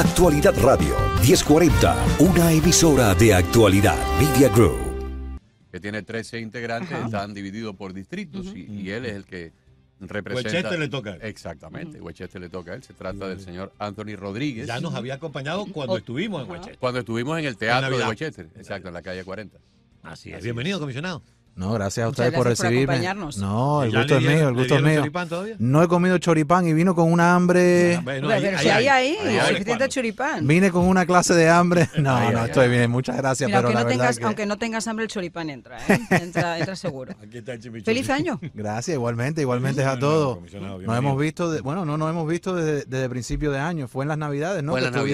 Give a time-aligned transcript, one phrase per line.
[0.00, 5.38] Actualidad Radio 1040, una emisora de actualidad Media Group.
[5.70, 9.52] que tiene 13 integrantes, están divididos por distritos y, y él es el que
[10.00, 10.52] representa.
[10.52, 11.20] Westchester le toca a él.
[11.24, 12.82] Exactamente, Westchester le toca a él.
[12.82, 14.66] Se trata del señor Anthony Rodríguez.
[14.66, 16.78] Ya nos había acompañado cuando estuvimos en Westchester.
[16.78, 18.06] Cuando estuvimos en el teatro de.
[18.06, 19.58] Westchester, exacto, en la calle 40.
[20.02, 20.42] Así es.
[20.42, 21.22] Bienvenido, comisionado.
[21.60, 22.94] No, gracias a ustedes por gracias por recibirme.
[22.94, 23.36] acompañarnos.
[23.38, 24.98] no, el ¿Ya gusto es mío, el gusto es mío.
[25.00, 25.56] choripán todavía?
[25.58, 28.00] No he comido choripán y vino con una hambre.
[28.04, 29.16] Pero si hay ahí,
[29.50, 30.46] suficiente choripán.
[30.46, 31.88] Vine con una clase de hambre.
[32.00, 32.70] No, Ay, no, ay, estoy ay.
[32.70, 32.90] bien.
[32.90, 35.10] Muchas gracias, Mira, pero aunque la no, verdad tengas, que- aunque no tengas hambre, el
[35.10, 36.00] choripán entra, ¿eh?
[36.10, 37.14] Entra, entra seguro.
[37.22, 37.84] Aquí está el chimichurri.
[37.94, 38.40] ¡Feliz año!
[38.54, 40.38] Gracias, igualmente, igualmente a todos.
[40.54, 43.86] Nos hemos visto, de- bueno, no nos hemos visto desde, desde principio de año.
[43.86, 44.72] Fue en las Navidades, ¿no?
[44.72, 45.10] Fue en Yo desde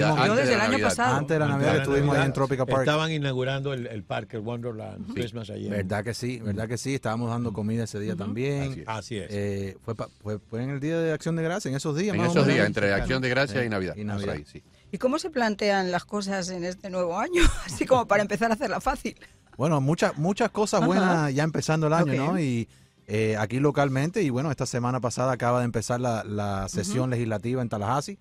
[0.47, 0.87] de el la año Navidad.
[0.89, 1.15] pasado.
[1.17, 2.79] Antes de la Navidad que estuvimos ahí en Tropical Park.
[2.81, 5.69] Estaban inaugurando el, el Parker Wonderland Christmas ayer.
[5.69, 6.95] Verdad que sí, verdad que sí.
[6.95, 8.71] Estábamos dando comida ese día también.
[8.71, 8.87] Así es.
[8.87, 9.27] Así es.
[9.29, 12.13] Eh, fue, pa- fue, fue en el día de Acción de Gracia, en esos días.
[12.15, 12.55] En más o esos menos.
[12.55, 12.93] días, entre.
[12.93, 13.95] Acción de Gracias Sí, y Navidad.
[13.95, 14.27] y Navidad.
[14.27, 14.63] Por ahí, sí.
[14.91, 17.41] ¿Y cómo se plantean las cosas en este nuevo año?
[17.65, 19.15] Así como para empezar a hacerla fácil.
[19.57, 20.87] Bueno, muchas muchas cosas Ajá.
[20.87, 22.13] buenas ya empezando el año.
[22.33, 22.39] ¿no?
[22.39, 22.67] Y
[23.07, 27.61] eh, aquí localmente, y bueno, esta semana pasada acaba de empezar la, la sesión legislativa
[27.61, 28.17] en Tallahassee,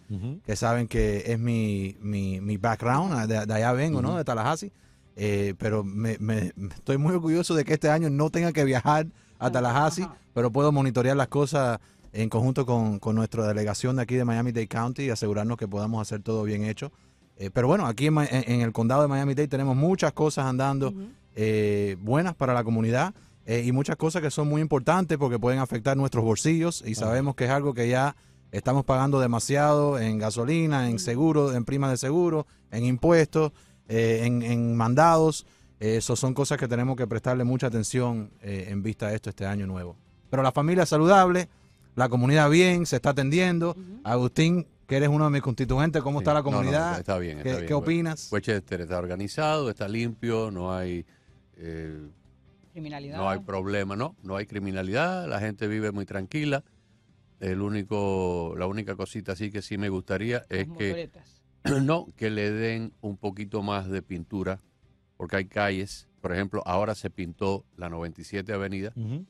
[0.47, 4.17] que saben que es mi, mi, mi background, de, de allá vengo, ¿no?
[4.17, 4.73] De Tallahassee.
[5.17, 9.07] Eh, pero me, me- estoy muy orgulloso de que este año no tenga que viajar
[9.39, 11.79] a Tallahassee, pero puedo monitorear las cosas
[12.13, 16.01] en conjunto con, con nuestra delegación de aquí de Miami-Dade County y asegurarnos que podamos
[16.03, 16.93] hacer todo bien hecho.
[17.39, 20.95] Eh, pero bueno, aquí en, el condado de Miami-Dade tenemos muchas cosas andando
[21.35, 25.59] eh, buenas para la comunidad eh, y muchas cosas que son muy importantes porque pueden
[25.61, 28.17] afectar nuestros bolsillos y sabemos que es algo que ya
[28.53, 33.53] estamos pagando demasiado en gasolina, en seguro, en prima de seguro, en impuestos,
[33.89, 35.47] eh, en, en mandados.
[35.81, 39.31] Eh, Eso son cosas que tenemos que prestarle mucha atención eh, en vista de esto
[39.31, 39.97] este año nuevo.
[40.31, 41.49] Pero la familia es saludable,
[41.95, 43.77] la comunidad bien, se está atendiendo.
[44.05, 46.23] Agustín, que eres uno de mis constituyentes, ¿cómo Sí.
[46.23, 46.99] está la No, no, comunidad?
[46.99, 47.69] está bien, ¿Qué, está bien.
[47.69, 48.29] qué opinas?
[48.33, 51.05] Westchester está organizado, está limpio, no hay...
[51.59, 51.99] eh,
[52.73, 53.17] Criminalidad.
[53.17, 56.63] No hay problema, no, no hay criminalidad, la gente vive muy tranquila.
[57.41, 61.11] El único, la única cosita así que sí me gustaría es que.
[61.83, 64.61] no, que le den un poquito más de pintura,
[65.17, 69.25] porque hay calles, por ejemplo, ahora se pintó la 97 Avenida, Ujú.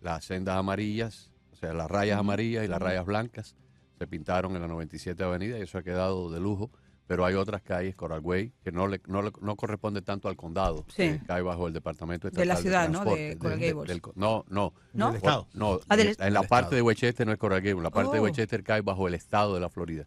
[0.00, 3.56] las sendas amarillas, o sea, las rayas amarillas y las rayas blancas
[3.98, 6.70] se pintaron en la 97 Avenida y eso ha quedado de lujo.
[7.06, 10.36] Pero hay otras calles, Coral Way, que no le, no, le- no corresponde tanto al
[10.36, 11.18] condado, Sí.
[11.18, 13.04] que cae bajo el Departamento De la Estatal ciudad, ¿no?
[13.16, 13.88] De Coral del- Gables.
[13.88, 14.72] del co- no, no.
[14.92, 15.06] ¿No?
[15.08, 15.48] Del Estado.
[15.52, 16.76] No, Ah, del en- la del parte estado.
[16.76, 18.22] de Westchester no es Coral Gables, la parte de Oh.
[18.22, 20.06] Westchester cae bajo el estado de la Florida.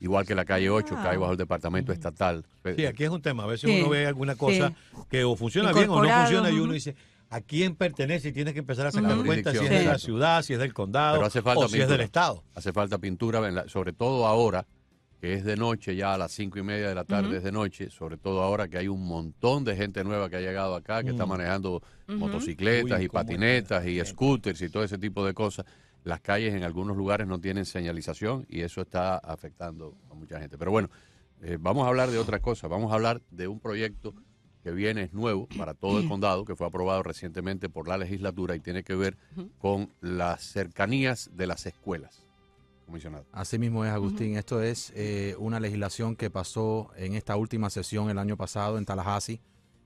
[0.00, 1.02] Igual que la calle 8 Ah.
[1.04, 2.44] cae bajo el departamento estatal.
[2.76, 3.44] Sí, aquí es un tema.
[3.44, 4.72] A veces Sí, uno ve alguna cosa
[5.10, 6.96] que o funciona bien o no funciona y uno dice,
[7.28, 8.28] ¿a quién pertenece?
[8.28, 10.72] Y tienes que empezar a sacar cuenta si es de la ciudad, si es del
[10.72, 12.42] condado Pero hace falta o si es del estado.
[12.54, 14.66] Hace falta pintura, en la- sobre todo ahora,
[15.20, 17.52] que es de noche, ya a las cinco y media de la tarde es de
[17.52, 21.02] noche, sobre todo ahora que hay un montón de gente nueva que ha llegado acá,
[21.04, 21.28] que está Mm.
[21.28, 25.66] manejando motocicletas Uy, y patinetas y scooters y todo ese tipo de cosas.
[26.04, 30.56] Las calles en algunos lugares no tienen señalización y eso está afectando a mucha gente.
[30.56, 30.90] Pero bueno,
[31.42, 32.68] eh, vamos a hablar de otra cosa.
[32.68, 34.14] Vamos a hablar de un proyecto
[34.62, 38.54] que viene es nuevo para todo el condado, que fue aprobado recientemente por la legislatura
[38.56, 39.16] y tiene que ver
[39.58, 42.24] con las cercanías de las escuelas.
[42.86, 43.24] Comisionado.
[43.32, 44.36] Así mismo es, Agustín.
[44.36, 48.84] Esto es eh, una legislación que pasó en esta última sesión el año pasado en
[48.84, 49.40] Tallahassee,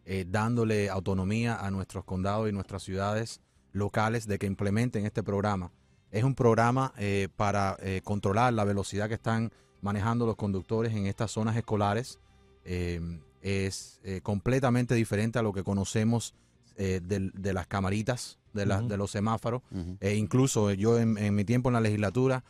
[0.06, 3.42] eh, dándole autonomía a nuestros condados y nuestras ciudades
[3.72, 5.70] locales de que implementen este programa.
[6.14, 11.06] Es un programa eh, para eh, controlar la velocidad que están manejando los conductores en
[11.06, 12.20] estas zonas escolares.
[12.64, 13.00] Eh,
[13.42, 16.34] es eh, completamente diferente a lo que conocemos
[16.76, 18.88] de, las camaritas, de, la- Ujú.
[18.88, 19.62] de los semáforos.
[20.00, 22.42] E incluso yo en, en mi tiempo en la legislatura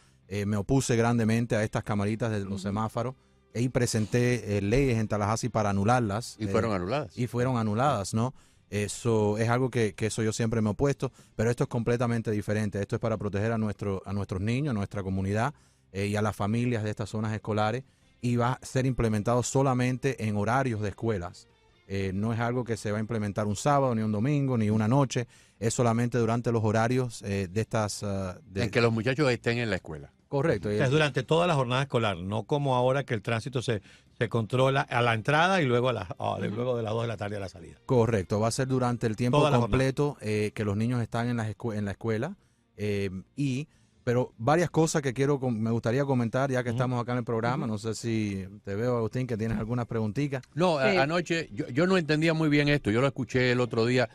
[0.46, 3.14] me opuse grandemente a estas camaritas de los semáforos
[3.54, 6.36] y presenté eh, leyes en Tallahassee para anularlas.
[6.38, 7.16] Y fueron anuladas.
[7.18, 8.34] y fueron anuladas, ¿no?
[8.82, 12.30] Eso es algo que, que eso yo siempre me he opuesto, pero esto es completamente
[12.32, 12.80] diferente.
[12.80, 15.54] Esto es para proteger a, nuestro, a nuestros niños, a nuestra comunidad
[15.92, 17.84] eh, y a las familias de estas zonas escolares
[18.20, 21.46] y va a ser implementado solamente en horarios de escuelas.
[21.86, 24.70] Eh, no es algo que se va a implementar un sábado, ni un domingo, ni
[24.70, 25.28] una noche.
[25.60, 28.02] Es solamente durante los horarios eh, de estas...
[28.02, 30.10] ah, de- en que los muchachos estén en la escuela.
[30.28, 30.68] correcto.
[30.70, 33.82] Es durante toda la jornada escolar, no como ahora que el tránsito se,
[34.18, 37.08] se controla a la entrada y luego, a la, a- luego de las 2 de
[37.08, 37.78] la tarde a la salida.
[37.86, 41.50] Correcto, va a ser durante el tiempo completo eh, que los niños están en la,
[41.50, 42.36] escue- en la escuela.
[42.76, 43.68] eh, y,
[44.04, 47.66] pero varias cosas que quiero, me gustaría comentar ya que estamos acá en el programa.
[47.66, 50.42] No sé si te veo, Agustín, que tienes algunas preguntitas.
[50.54, 50.98] No, Sí.
[50.98, 52.90] anoche yo, yo no entendía muy bien esto.
[52.90, 54.10] Yo lo escuché el otro día.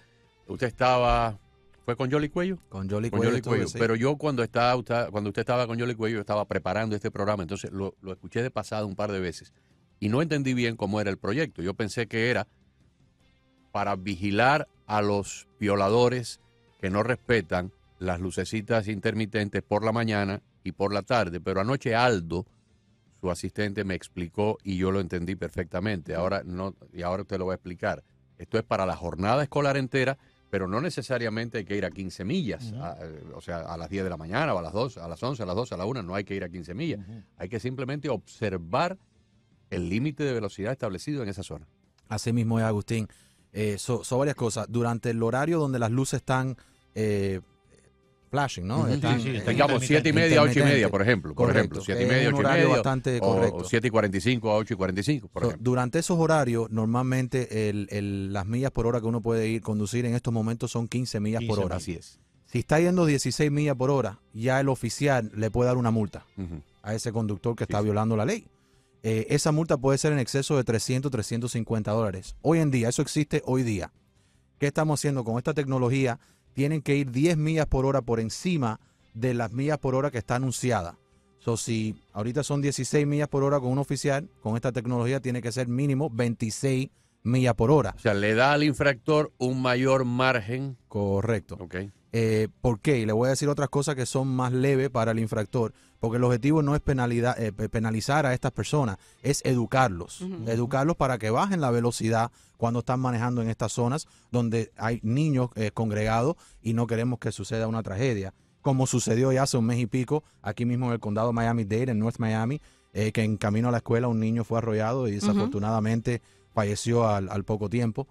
[0.45, 1.39] Usted estaba.
[1.85, 2.59] ¿Fue con Jolly Cuello?
[2.69, 3.65] Con Jolly Con Cuello Jolly.
[3.79, 7.09] Pero yo cuando estaba usted, cuando usted estaba con Jolly Cuello, yo estaba preparando este
[7.09, 9.51] programa, entonces lo, lo escuché de pasado un par de veces.
[9.99, 11.61] Y no entendí bien cómo era el proyecto.
[11.61, 12.47] Yo pensé que era
[13.71, 16.39] para vigilar a los violadores
[16.79, 21.95] que no respetan las lucecitas intermitentes por la mañana y por la tarde, pero anoche
[21.95, 22.45] Aldo,
[23.19, 26.15] su asistente, me explicó y yo lo entendí perfectamente.
[26.15, 28.03] Ahora no y ahora usted lo va a explicar.
[28.37, 30.17] Esto es para la jornada escolar entera,
[30.49, 33.89] pero no necesariamente hay que ir a 15 millas, a- eh, o sea, a las
[33.89, 35.77] 10 de la mañana o a las 2, a las 11, a las 12, a
[35.77, 37.01] la 1, no hay que ir a 15 millas.
[37.37, 38.97] Hay que simplemente observar
[39.69, 41.67] el límite de velocidad establecido en esa zona.
[42.07, 43.07] Así mismo es, Agustín.
[43.53, 44.67] Eh, son varias cosas.
[44.69, 46.55] Durante el horario donde las luces están
[46.95, 47.41] eh,
[48.29, 48.87] flashing, ¿no?
[48.87, 51.33] Están, sí, eh, están Digamos 7 y media, 8 y media, por ejemplo.
[51.33, 52.75] Por ejemplo, 7 y media, un 8 y horario media.
[52.77, 53.55] bastante o- correcto.
[53.57, 55.63] O 7 y 45 a 8 y 45, por So, ejemplo.
[55.71, 60.05] durante esos horarios, normalmente el- el- las millas por hora que uno puede ir conducir
[60.05, 61.75] en estos momentos son 15 millas por 15, hora.
[61.77, 62.19] Así es.
[62.45, 66.25] Si está yendo 16 millas por hora, ya el oficial le puede dar una multa
[66.83, 68.45] a ese conductor que Sí, está violando la ley.
[69.03, 72.35] Eh, esa multa puede ser en exceso de 300, 350 dólares.
[72.41, 73.93] Hoy en día, eso existe hoy día.
[74.59, 76.19] ¿Qué estamos haciendo con esta tecnología?
[76.53, 78.79] Tienen que ir 10 millas por hora por encima
[79.13, 80.97] de las millas por hora que está anunciada.
[81.39, 85.41] So, si ahorita son 16 millas por hora con un oficial, con esta tecnología tiene
[85.41, 86.89] que ser mínimo 26
[87.23, 87.93] millas por hora.
[87.95, 90.77] O sea, le da al infractor un mayor margen.
[90.89, 91.55] Correcto.
[91.59, 91.75] Ok.
[92.11, 92.97] Eh, ¿Por qué?
[92.99, 96.17] Y le voy a decir otras cosas que son más leves para el infractor, porque
[96.17, 101.17] el objetivo no es penalidad- eh, pe- penalizar a estas personas, es educarlos, educarlos para
[101.19, 106.35] que bajen la velocidad cuando están manejando en estas zonas donde hay niños eh, congregados
[106.63, 110.23] y no queremos que suceda una tragedia, como sucedió ya hace un mes y pico
[110.41, 112.59] aquí mismo en el condado Miami-Dade, en North Miami,
[112.93, 116.23] eh, que en camino a la escuela un niño fue arrollado y desafortunadamente
[116.55, 118.07] falleció al, al poco tiempo.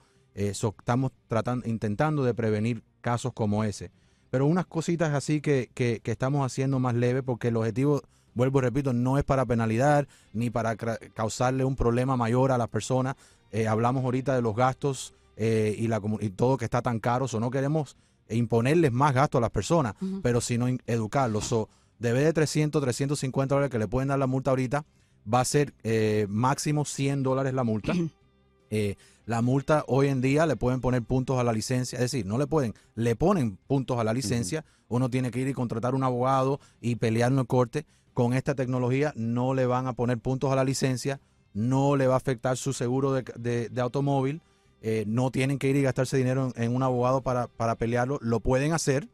[0.55, 3.91] So, estamos tratando, intentando de prevenir casos como ese.
[4.31, 8.03] Pero unas cositas así que, que- que estamos haciendo más leve porque el objetivo,
[8.35, 12.69] vuelvo y repito, no es para penalidad ni para causarle un problema mayor a las
[12.69, 13.15] personas.
[13.53, 17.27] Eh, hablamos ahorita de los gastos eh, y, la, y todo que está tan caro.
[17.29, 17.97] So, no queremos
[18.29, 21.45] imponerles más gastos a las personas, pero sino in- educarlos.
[21.47, 21.69] So,
[21.99, 24.85] de vez de 300, 350 dólares que le pueden dar la multa ahorita,
[25.33, 27.93] va a ser eh, máximo 100 dólares la multa.
[29.29, 32.39] la multa hoy en día le pueden poner puntos a la licencia, es decir, no
[32.39, 34.65] le pueden, le ponen puntos a la licencia.
[34.89, 37.85] Uno tiene que ir y contratar un abogado y pelear en el corte.
[38.15, 41.21] Con esta tecnología no le van a poner puntos a la licencia,
[41.53, 44.41] no le va a afectar su seguro de, de- de automóvil,
[44.81, 48.19] eh, no tienen que ir y gastarse dinero en, en un abogado para, para pelearlo.
[48.23, 49.09] Lo pueden hacer,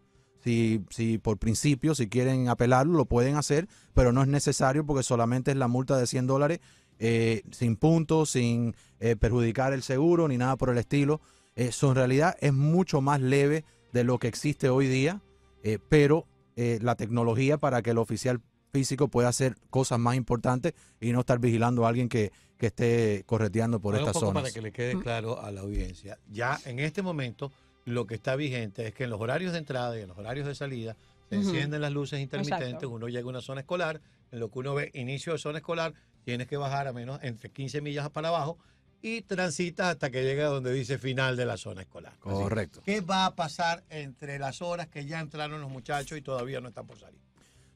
[0.45, 5.03] si, si por principio, si quieren apelarlo, lo pueden hacer, pero no es necesario porque
[5.03, 6.61] solamente es la multa de 100 dólares
[6.99, 11.21] eh, sin puntos, sin eh, perjudicar el seguro ni nada por el estilo.
[11.57, 15.21] Eso en realidad es mucho más leve de lo que existe hoy día,
[15.63, 16.27] eh, pero
[16.57, 18.41] eh, la tecnología para que el oficial
[18.73, 23.23] físico pueda hacer cosas más importantes y no estar vigilando a alguien que, que esté
[23.25, 24.43] correteando por un estas zonas.
[24.43, 27.53] Para que le quede claro a la audiencia, ya en este momento
[27.85, 30.47] lo que está vigente es que en los horarios de entrada y en los horarios
[30.47, 30.97] de salida
[31.29, 32.91] se encienden las luces intermitentes, Exacto.
[32.91, 34.01] uno llega a una zona escolar,
[34.35, 35.95] en lo que uno ve inicio de zona escolar,
[36.25, 38.59] tienes que bajar a menos entre 15 millas para abajo
[39.01, 42.15] y transitas hasta que llega donde dice final de la zona escolar.
[42.21, 42.81] Correcto.
[42.85, 46.69] ¿Qué va a pasar entre las horas que ya entraron los muchachos y todavía no
[46.69, 47.21] están por salir?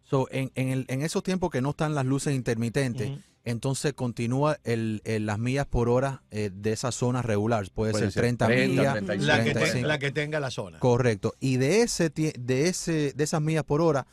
[0.02, 3.10] So, en, en, el- en esos tiempos que no están las luces intermitentes,
[3.44, 7.68] entonces continúa el, el- las millas por hora eh, de esa zona regular.
[7.74, 8.94] Puede ser ser 30, 30, millas.
[8.94, 9.26] 35.
[9.26, 9.86] La que, te- 35.
[9.88, 10.78] la que tenga la zona.
[10.78, 11.34] Correcto.
[11.40, 14.06] Y de ese de ese de esas millas por hora,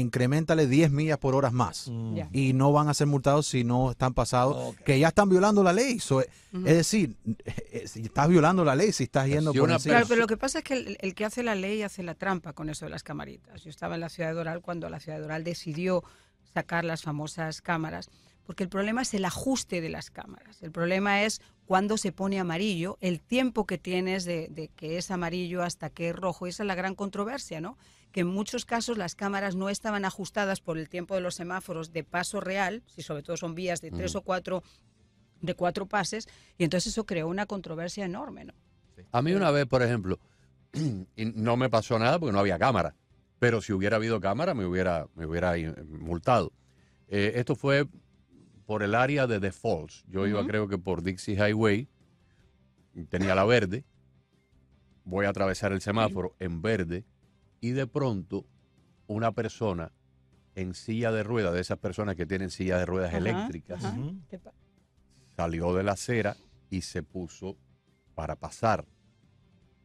[0.00, 1.88] incrementale 10 millas por hora más.
[1.88, 2.18] Mm.
[2.32, 5.72] Y no van a ser multados si no están pasados, que ya están violando la
[5.72, 5.98] ley.
[5.98, 6.22] So,
[6.52, 6.66] Ujú.
[6.66, 9.94] Es decir, eh, si estás violando la ley, si estás yendo por encima.
[9.94, 12.14] Claro, pero lo que pasa es que el, el que hace la ley hace la
[12.14, 13.64] trampa con eso de las camaritas.
[13.64, 16.04] Yo estaba en la ciudad de Doral cuando la ciudad de Doral decidió
[16.52, 18.10] sacar las famosas cámaras,
[18.44, 20.62] porque el problema es el ajuste de las cámaras.
[20.62, 25.10] El problema es cuando se pone amarillo, el tiempo que tienes de, de que es
[25.10, 26.46] amarillo hasta que es rojo.
[26.46, 27.78] Y esa es la gran controversia, ¿no?
[28.12, 31.92] Que en muchos casos las cámaras no estaban ajustadas por el tiempo de los semáforos
[31.92, 34.18] de paso real, si sobre todo son vías de tres Mm.
[34.18, 34.62] o cuatro
[35.40, 38.54] de cuatro pases, y entonces eso creó una controversia enorme, ¿no?
[39.10, 40.20] A mí una vez, por ejemplo,
[41.16, 42.94] y no me pasó nada porque no había cámara,
[43.40, 45.54] pero si hubiera habido cámara me hubiera, me hubiera
[45.88, 46.52] multado.
[47.08, 47.88] Eh, esto fue
[48.66, 50.04] por el área de The Falls.
[50.06, 51.88] Yo iba creo que por Dixie Highway,
[53.08, 53.84] tenía la verde,
[55.04, 57.04] voy a atravesar el semáforo en verde
[57.62, 58.44] y de pronto
[59.06, 59.92] una persona
[60.54, 63.96] en silla de ruedas, de esas personas que tienen sillas de ruedas Ajá, eléctricas, ajá.
[63.98, 64.20] Ujú.
[64.28, 64.52] ¿Qué pa-
[65.36, 66.36] salió de la acera
[66.68, 67.56] y se puso
[68.14, 68.84] para pasar.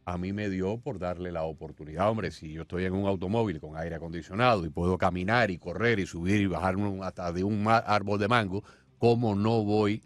[0.04, 3.60] A mí me dio por darle la oportunidad, hombre, si yo estoy en un automóvil
[3.60, 7.66] con aire acondicionado y puedo caminar y correr y subir y bajar hasta de un
[7.68, 8.64] árbol de mango,
[8.98, 10.02] ¿cómo no voy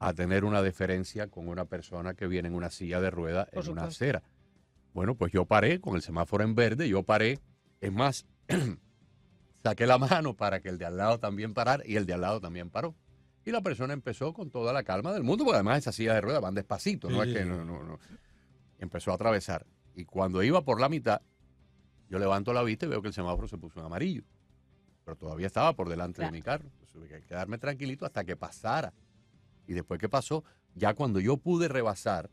[0.00, 3.64] a tener una deferencia con una persona que viene en una silla de ruedas Por
[3.64, 4.22] en una acera.
[4.98, 7.38] Bueno, pues yo paré con el semáforo en verde, yo paré.
[7.80, 8.26] Es más,
[9.62, 12.22] saqué la mano para que el de al lado también parara y el de al
[12.22, 12.96] lado también paró.
[13.44, 16.20] Y la persona empezó con toda la calma del mundo, porque además esas sillas de
[16.20, 18.00] ruedas van despacito, no Sí, es que no, no, no.
[18.80, 19.68] Empezó a atravesar.
[19.94, 21.22] Y cuando iba por la mitad,
[22.10, 24.24] yo levanto la vista y veo que el semáforo se puso en amarillo.
[25.04, 26.32] Pero todavía estaba por delante Claro.
[26.32, 26.64] de mi carro.
[26.64, 28.92] Entonces, tuve que quedarme tranquilito hasta que pasara.
[29.68, 30.42] Y después que pasó,
[30.74, 32.30] ya cuando yo pude rebasar,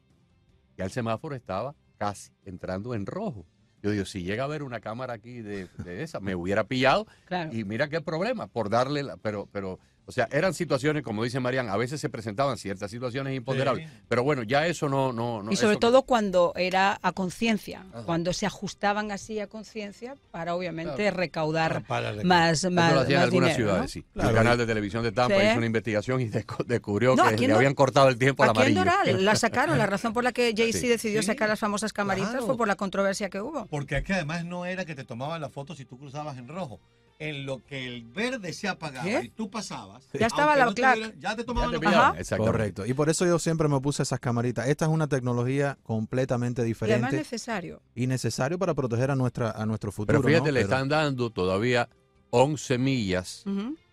[0.75, 3.45] ya el semáforo estaba casi entrando en rojo.
[3.83, 7.05] Yo digo, si llega a haber una cámara aquí de, de esa, me hubiera pillado
[7.25, 7.53] Claro.
[7.53, 11.39] y mira qué problema por darle, la- pero, pero, o sea, eran situaciones, como dice
[11.39, 13.89] Marian, a veces se presentaban ciertas situaciones imponderables.
[13.89, 13.97] Sí.
[14.07, 17.11] Pero bueno, ya eso no, no, no y sobre eso que- todo cuando era a
[17.11, 21.17] conciencia, cuando se ajustaban así a conciencia para obviamente Claro.
[21.17, 23.87] recaudar Para de- más, Eso más, lo hacían en más algunas dinero, ciudades, ¿no?
[23.87, 24.05] sí.
[24.13, 24.29] Claro.
[24.29, 25.45] El canal de televisión de Tampa Sí.
[25.47, 28.59] hizo una investigación y descu- descubrió No, que le habían cortado el tiempo al Aquí
[28.71, 28.83] en amarillo.
[29.13, 29.77] Doral la sacaron.
[29.77, 30.87] La razón por la que Jay-Z Sí.
[30.87, 32.45] decidió Sí, sacar las famosas camaritas claro.
[32.45, 33.65] fue por la controversia que hubo.
[33.67, 36.47] Porque es que además no era que te tomaban la foto si tú cruzabas en
[36.47, 36.79] rojo.
[37.17, 39.21] En lo que el verde se apagaba ¿Qué?
[39.25, 40.03] y tú pasabas.
[40.13, 40.97] Ya estaba la no clac.
[41.17, 41.77] Ya te Ya tomaban te
[42.19, 42.35] exactamente.
[42.37, 42.85] Correcto.
[42.85, 44.67] Y por eso yo siempre me puse esas camaritas.
[44.67, 47.81] Esta es una tecnología completamente Y además diferente necesario.
[47.95, 50.19] y necesario para proteger a nuestra a nuestro futuro.
[50.21, 50.53] Pero fíjate, ¿no?
[50.55, 51.87] le Pero- están dando todavía
[52.31, 53.45] 11 millas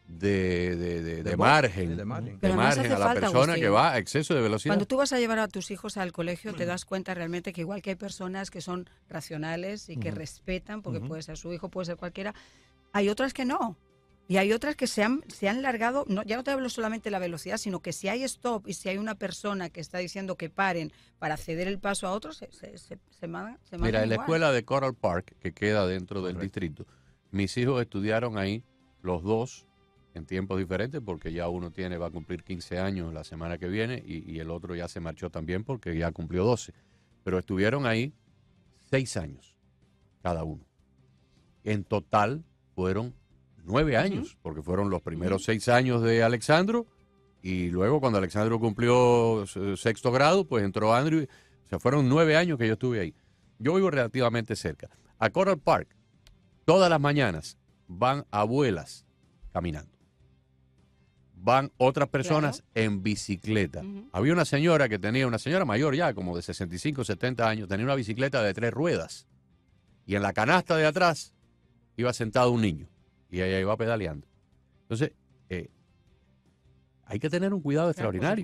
[0.09, 2.39] de, de- de- de De margen, de margen.
[2.41, 3.63] Pero margen hace a la falta, persona Agustín.
[3.63, 4.73] que va a exceso de velocidad.
[4.75, 7.61] Cuando tú vas a llevar a tus hijos al colegio, te das cuenta realmente que
[7.61, 11.69] igual que hay personas que son racionales y que respetan, porque puede ser su hijo,
[11.69, 12.35] puede ser cualquiera,
[12.93, 13.77] hay otras que no.
[14.29, 17.09] Y hay otras que se han, se han largado, no, ya no te hablo solamente
[17.09, 19.99] de la velocidad, sino que si hay stop y si hay una persona que está
[19.99, 23.29] diciendo que paren para ceder el paso a otros, se, se, se, se
[23.79, 26.87] Mira, en la escuela de Coral Park, que queda dentro del distrito,
[27.31, 28.65] mis hijos estudiaron ahí,
[29.03, 29.67] los dos,
[30.15, 33.69] en tiempos diferentes, porque ya uno tiene, va a cumplir 15 años la semana que
[33.69, 36.73] viene y, y el otro ya se marchó también porque ya cumplió 12.
[37.25, 38.15] Pero estuvieron ahí
[38.91, 39.57] seis años
[40.23, 40.65] cada uno.
[41.65, 42.45] En total
[42.75, 43.15] fueron
[43.65, 46.87] nueve años, porque fueron los primeros seis años de Alexandro
[47.43, 49.45] y luego cuando Alexandro cumplió
[49.77, 51.25] sexto grado, pues entró Andrew.
[51.67, 53.15] O sea, fueron nueve años que yo estuve ahí.
[53.59, 54.89] Yo vivo relativamente cerca.
[55.19, 55.89] A Coral Park,
[56.65, 59.05] todas las mañanas van abuelas
[59.53, 59.91] caminando.
[61.35, 63.83] Van otras personas en bicicleta.
[64.13, 67.85] Había una señora que tenía, una señora mayor ya, como de 65, 70 años, tenía
[67.85, 69.27] una bicicleta de tres ruedas.
[70.07, 71.35] Y en la canasta de atrás
[71.97, 72.89] iba sentado un niño.
[73.31, 74.27] Y ella iba pedaleando.
[74.83, 75.13] Entonces,
[75.49, 75.71] eh,
[77.05, 78.43] hay que tener un cuidado extraordinario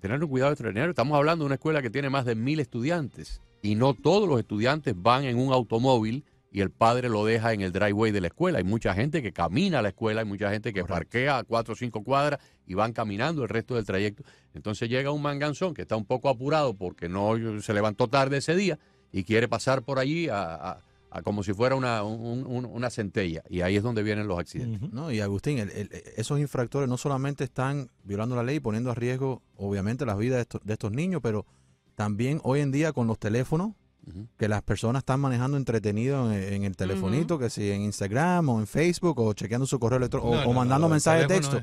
[0.00, 0.90] tener un cuidado extraordinario.
[0.90, 4.38] Estamos hablando de una escuela que tiene más de mil estudiantes y no todos los
[4.40, 8.26] estudiantes van en un automóvil y el padre lo deja en el driveway de la
[8.28, 8.58] escuela.
[8.58, 11.74] Hay mucha gente que camina a la escuela, hay mucha gente que parquea a cuatro
[11.74, 14.24] o cinco cuadras y van caminando el resto del trayecto.
[14.54, 18.56] Entonces llega un manganzón que está un poco apurado porque no se levantó tarde ese
[18.56, 18.78] día
[19.12, 20.80] y quiere pasar por allí a, a-
[21.10, 23.42] a como si fuera una, un- un- una centella.
[23.48, 24.92] Y ahí es donde vienen los accidentes.
[24.92, 28.90] No, y Agustín, el- el- esos infractores no solamente están violando la ley y poniendo
[28.90, 31.46] a riesgo, obviamente, las vidas de estos, de estos niños, pero
[31.94, 33.72] también hoy en día con los teléfonos,
[34.38, 38.58] que las personas están manejando entretenido en, en el telefonito, que si en Instagram o
[38.60, 41.58] en Facebook o chequeando su correo electrónico No, o, no, o mandando mensajes de texto.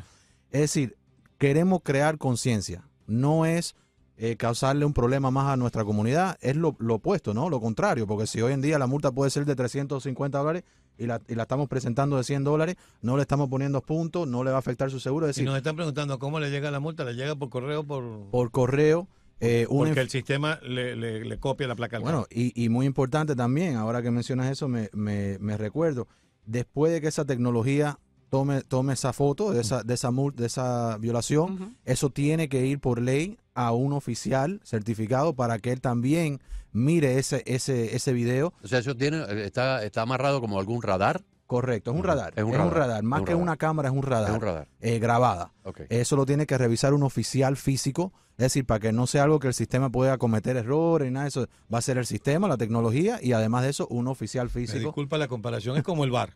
[0.52, 0.96] Es decir,
[1.40, 2.88] queremos crear conciencia.
[3.08, 3.76] No es
[4.18, 7.50] eh, causarle un problema más a nuestra comunidad, es lo, lo opuesto, ¿no?
[7.50, 10.64] Lo contrario, porque si hoy en día la multa puede ser de 350 dólares
[10.98, 14.44] y la, y la estamos presentando de 100 dólares, no le estamos poniendo puntos, no
[14.44, 15.28] le va a afectar su seguro.
[15.28, 17.84] Es Si decir, nos están preguntando cómo le llega la multa, le llega por correo
[17.86, 19.08] por por correo,
[19.40, 22.70] eh, una porque el sistema le, le- le copia la placa al Bueno, y, y
[22.70, 26.08] muy importante también, ahora que mencionas eso, me, me- me recuerdo,
[26.48, 30.98] después de que esa tecnología tome, tome esa foto de esa, de esa, de esa
[30.98, 36.40] violación, eso tiene que ir por ley a un oficial certificado para que él también
[36.72, 38.54] mire ese, ese, ese video.
[38.64, 41.24] O sea, eso tiene, está, está amarrado como algún radar.
[41.48, 42.34] Correcto, es un radar.
[42.36, 43.02] Es un Es un radar.
[43.04, 43.44] Más es un que radar.
[43.44, 44.30] una cámara, es un radar.
[44.30, 44.68] Es un radar.
[44.82, 45.54] eh, grabada.
[45.64, 45.82] Ok.
[45.90, 49.40] Eso lo tiene que revisar un oficial físico, es decir, para que no sea algo
[49.40, 51.48] que el sistema pueda cometer errores y nada de eso.
[51.74, 54.80] Va a ser el sistema, la tecnología y además de eso, un oficial Me físico.
[54.80, 56.36] disculpa la comparación, es como el VAR.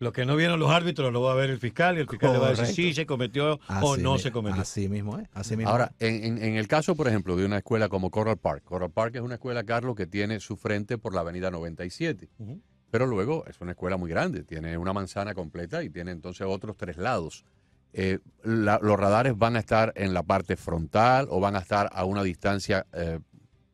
[0.00, 2.32] Lo que no vieron los árbitros lo va a ver el fiscal y el fiscal
[2.32, 4.62] le va a decir si se cometió o no mi- se cometió.
[4.62, 5.28] Así mismo es.
[5.34, 8.36] Así mismo Ahora, en, en- en el caso, por ejemplo, de una escuela como Coral
[8.36, 12.28] Park, Coral Park es una escuela, Carlos, que tiene su frente por la avenida 97,
[12.38, 12.60] Ujú.
[12.90, 16.76] pero luego es una escuela muy grande, tiene una manzana completa y tiene entonces otros
[16.76, 17.44] tres lados.
[17.92, 21.88] Eh, la- los radares van a estar en la parte frontal o van a estar
[21.92, 23.18] a una distancia eh,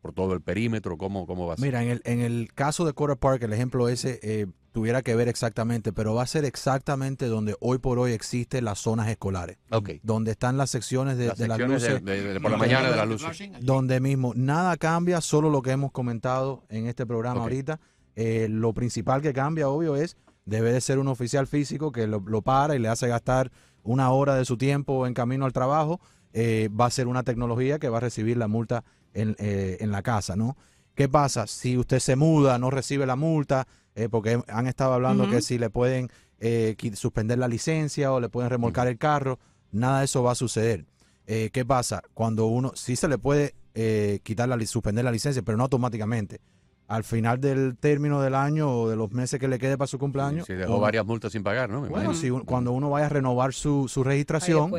[0.01, 1.65] por todo el perímetro, ¿cómo, cómo va a ser?
[1.67, 5.15] Mira, en el, en el caso de Coral Park, el ejemplo ese, eh, tuviera que
[5.15, 9.57] ver exactamente, pero va a ser exactamente donde hoy por hoy existen las zonas escolares,
[10.03, 12.57] donde están las secciones de Las de las secciones de- luces, de- de por la
[12.57, 13.51] mañana de las luces.
[13.61, 17.79] donde mismo nada cambia, solo lo que hemos comentado en este programa ahorita.
[18.17, 22.19] Eh, lo principal que cambia, obvio, es debe de ser un oficial físico que lo,
[22.27, 23.53] lo para y le hace gastar
[23.85, 26.01] una hora de su tiempo en camino al trabajo.
[26.33, 29.93] Eh, va a ser una tecnología que va a recibir la multa en, eh, en
[29.93, 30.57] la casa, ¿no?
[30.97, 31.47] ¿Qué pasa?
[31.47, 35.59] Si usted se muda, no recibe la multa, eh, porque han estado hablando que si
[35.59, 36.09] le pueden
[36.41, 39.39] eh, suspender la licencia o le pueden remolcar el carro,
[39.73, 40.85] nada de eso va a suceder.
[41.27, 42.03] Eh, ¿Qué pasa?
[42.13, 46.41] Cuando uno, sí se le puede eh, quitar la, suspender la licencia, pero no automáticamente.
[46.87, 49.99] Al final del término del año o de los meses que le quede para su
[49.99, 51.81] cumpleaños, Si dejó uno- varias multas sin pagar, ¿no?
[51.81, 54.71] Me bueno, si un- cuando uno vaya a renovar su, su Ahí registración,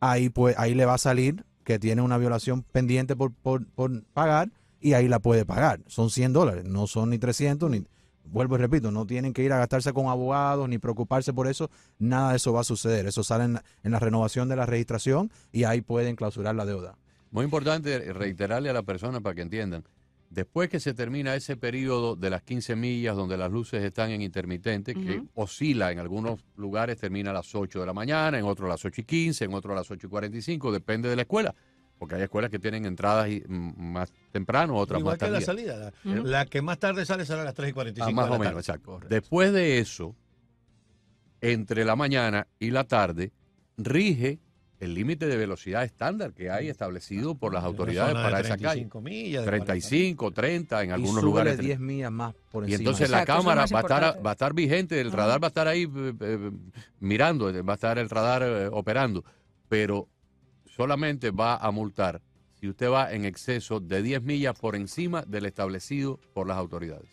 [0.00, 4.02] ahí, pues, ahí le va a salir que tiene una violación pendiente por, por, por
[4.12, 5.80] pagar y ahí la puede pagar.
[5.86, 7.84] Son 100 dólares, no son ni 300, ni,
[8.30, 11.70] vuelvo y repito, no tienen que ir a gastarse con abogados ni preocuparse por eso,
[11.98, 13.06] nada de eso va a suceder.
[13.06, 16.64] Eso sale en la, en la renovación de la registración y ahí pueden clausurar la
[16.64, 16.96] deuda.
[17.30, 19.84] Muy importante reiterarle a la persona para que entiendan.
[20.30, 24.22] Después que se termina ese periodo de las 15 millas donde las luces están en
[24.22, 28.66] intermitente, que oscila en algunos lugares, termina a las 8 de la mañana, en otros
[28.66, 31.22] a las 8 y 15, en otros a las 8 y 45, depende de la
[31.22, 31.54] escuela.
[31.98, 35.40] Porque hay escuelas que tienen entradas y, mm, más temprano, otras Igual más que la
[35.40, 35.92] salida.
[36.04, 38.12] La, la que más tarde sale sale a las 3 y Ah, 45.
[38.12, 38.60] más de la o menos, tarde.
[38.60, 38.90] exacto.
[38.92, 39.14] Correcto.
[39.14, 40.14] Después de eso,
[41.40, 43.32] entre la mañana y la tarde,
[43.76, 44.40] rige
[44.78, 48.86] el límite de velocidad estándar que hay establecido por las Una autoridades para esa calle.
[48.86, 51.58] 35 millas, de 35, 30, en y algunos lugares.
[51.58, 54.52] 10 millas más por Y entonces la cámara más va a, estar, va a estar
[54.52, 56.50] vigente, el radar va a estar ahí eh, eh,
[57.00, 59.24] mirando, va a estar el radar eh, operando,
[59.68, 60.08] pero
[60.76, 62.20] solamente va a multar
[62.60, 67.08] si usted va en exceso de 10 millas por encima del establecido por las autoridades.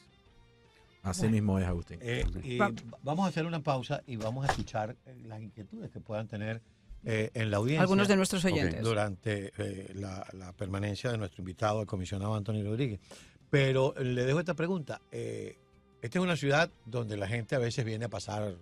[1.01, 1.99] Así mismo es, Agustín.
[2.01, 5.99] Eh, y vamos a hacer una pausa y vamos a escuchar eh, las inquietudes que
[5.99, 6.61] puedan tener
[7.05, 7.81] eh, en la audiencia.
[7.81, 8.81] Algunos de nuestros oyentes.
[8.81, 13.01] durante eh, la, la permanencia de nuestro invitado, el comisionado Antonio Rodríguez.
[13.49, 15.01] Pero le dejo esta pregunta.
[15.11, 15.57] Eh,
[16.01, 18.55] esta es una ciudad donde la gente a veces viene a pasar,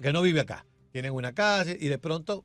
[0.00, 0.66] que no vive acá.
[0.92, 2.44] Tienen una casa y de pronto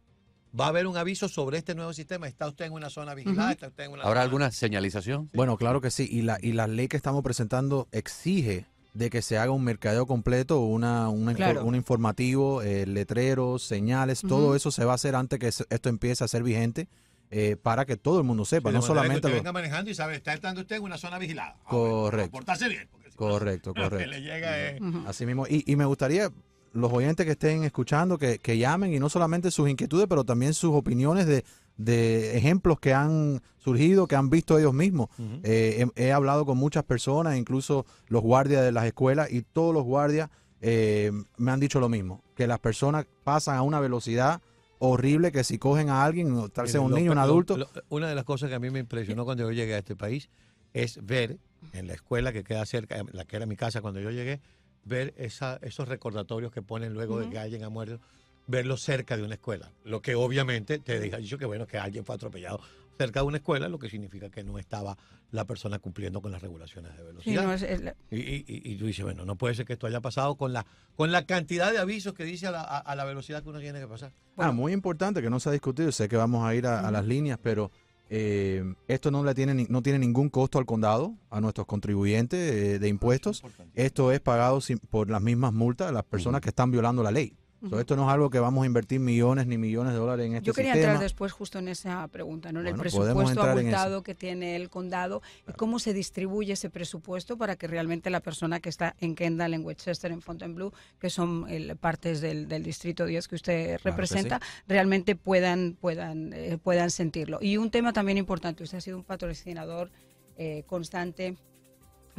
[0.57, 2.27] va a haber un aviso sobre este nuevo sistema.
[2.27, 3.43] ¿Está usted en una zona vigilada?
[3.45, 3.51] Ujú.
[3.53, 5.29] ¿Está usted en una ¿Habrá zona- alguna señalización?
[5.33, 6.07] Bueno, claro que sí.
[6.09, 10.07] Y la, y la ley que estamos presentando exige de que se haga un mercadeo
[10.07, 11.65] completo, una, una infor- Claro.
[11.65, 16.23] un informativo, eh, letreros, señales, todo eso se va a hacer antes que esto empiece
[16.23, 16.87] a ser vigente
[17.31, 19.37] eh, para que todo el mundo sepa, no que solamente usted los...
[19.37, 21.55] venga manejando y sabe, está estando usted en una zona vigilada.
[21.65, 22.31] Ah, Correcto.
[22.31, 22.89] Portarse bien.
[23.03, 24.09] si no, Correcto, lo que correcto.
[24.09, 25.03] le llega es- Ujú.
[25.07, 25.45] Así mismo.
[25.47, 26.31] Y, y me gustaría,
[26.73, 30.53] los oyentes que estén escuchando, que, que llamen y no solamente sus inquietudes, pero también
[30.53, 31.43] sus opiniones de,
[31.77, 35.09] de ejemplos que han surgido, que han visto ellos mismos.
[35.43, 39.73] Eh, he, he hablado con muchas personas, incluso los guardias de las escuelas, y todos
[39.73, 40.29] los guardias
[40.61, 44.41] eh, me han dicho lo mismo, que las personas pasan a una velocidad
[44.79, 48.07] horrible que si cogen a alguien, tal sea un niño, un lo- adulto, lo- una
[48.07, 50.29] de las cosas que a mí me impresionó cuando yo llegué a este país
[50.73, 51.37] es ver
[51.73, 54.39] en la escuela que queda cerca, la que era mi casa cuando yo llegué,
[54.89, 58.01] ver esa, esos recordatorios que ponen luego de que alguien ha muerto,
[58.47, 59.71] verlos cerca de una escuela.
[59.85, 62.59] Lo que obviamente te ha dicho que bueno, que alguien fue atropellado
[62.97, 64.97] cerca de una escuela, lo que significa que no estaba
[65.31, 67.43] la persona cumpliendo con las regulaciones de Sí, velocidad.
[67.43, 69.71] no, es- es la- Y, y- y- y tú dices, bueno, no puede ser que
[69.73, 72.79] esto haya pasado con la, con la cantidad de avisos que dice a la, a-
[72.79, 74.11] a la velocidad que uno tiene que pasar.
[74.35, 75.91] Ah, muy importante que no se ha discutido.
[75.93, 77.71] Sé que vamos a ir a, a las líneas, pero
[78.09, 82.79] eh, esto no le tiene no tiene ningún costo al condado, a nuestros contribuyentes eh,
[82.79, 83.41] de impuestos.
[83.75, 87.11] Esto es pagado sin- por las mismas multas de las personas que están violando la
[87.11, 87.33] ley.
[87.69, 90.35] So, esto no es algo que vamos a invertir millones ni millones de dólares en
[90.35, 90.93] este Yo quería sistema.
[90.93, 92.59] entrar después justo en esa pregunta, ¿no?
[92.59, 97.37] En Bueno, el presupuesto abultado que tiene el condado y cómo se distribuye ese presupuesto
[97.37, 101.45] para que realmente la persona que está en Kendall, en Westchester, en Fontainebleau, que son
[101.49, 106.91] el- partes del, del distrito 10 que usted que representa, realmente puedan puedan eh, puedan
[106.91, 107.39] sentirlo.
[107.41, 109.91] Y un tema también importante, usted ha sido un patrocinador
[110.37, 111.35] eh, constante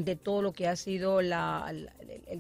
[0.05, 1.29] de todo lo que ha sido el,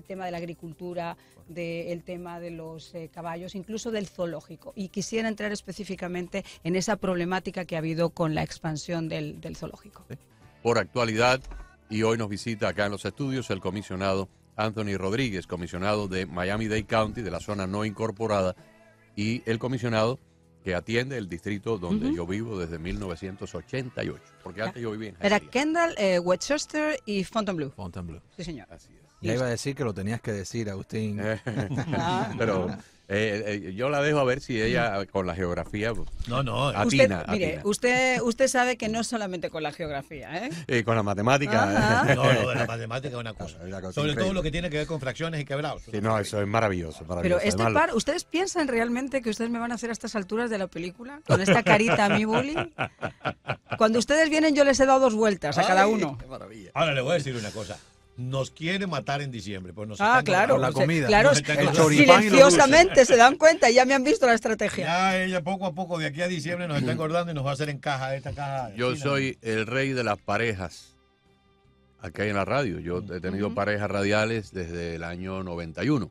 [0.06, 1.16] tema de la agricultura,
[1.48, 4.72] del tema de los eh, caballos, incluso del zoológico.
[4.76, 10.04] Y quisiera entrar específicamente en esa problemática que ha habido con la expansión del zoológico.
[10.62, 11.40] por actualidad
[11.88, 16.84] y hoy nos visita acá en los estudios el comisionado Anthony Rodríguez, comisionado de Miami-Dade
[16.84, 18.54] County, de la zona no incorporada,
[19.16, 20.18] y el comisionado
[20.64, 22.16] que atiende el distrito donde Ujú.
[22.16, 25.50] yo vivo desde 1988, porque antes yo vivía en Era Hialeah.
[25.50, 27.70] Kendall, eh, Westchester y Fontainebleau.
[27.70, 28.22] Fontainebleau.
[28.36, 28.66] Sí, señor.
[28.70, 28.99] Así es.
[29.20, 31.20] Ya iba a decir que lo tenías que decir, Agustín.
[31.20, 32.32] Ah.
[32.38, 32.68] Pero
[33.12, 36.68] Eh, eh, yo la dejo a ver si ella con la geografía pues, No, no.
[36.68, 37.62] Usted, atina, mire, atina.
[37.64, 40.50] usted, usted sabe que no es solamente con la geografía, ¿eh?
[40.68, 42.04] Eh, con la matemática.
[42.04, 42.14] Ajá.
[42.14, 43.56] No, de la matemática es una cosa.
[43.56, 45.82] Es una cosa Sobre todo lo que tiene que ver con fracciones y quebrados.
[45.90, 47.00] Sí, no, eso es maravilloso.
[47.00, 47.44] Pero maravilloso.
[47.44, 50.48] este Además, par, ¿ustedes piensan realmente que ustedes me van a hacer a estas alturas
[50.48, 51.20] de la película?
[51.26, 52.54] Con esta carita a mi bully.
[53.76, 56.16] Cuando ustedes vienen yo les he dado dos vueltas a cada uno.
[56.16, 56.70] qué maravilla.
[56.74, 57.76] Ahora le voy a decir una cosa.
[58.20, 59.72] Nos quiere matar en diciembre.
[59.72, 60.58] Pues nos Ah, claro.
[60.58, 61.06] la comida.
[61.06, 64.84] Claro, están eh, y los silenciosamente se dan cuenta, ya me han visto la estrategia.
[64.84, 67.50] Ya ella poco a poco de aquí a diciembre nos está engordando y nos va
[67.50, 68.74] a hacer en caja esta caja.
[68.76, 69.02] Yo China.
[69.04, 70.96] soy el rey de las parejas
[72.00, 72.78] acá en la radio.
[72.78, 76.10] Yo he tenido parejas radiales desde el año 91.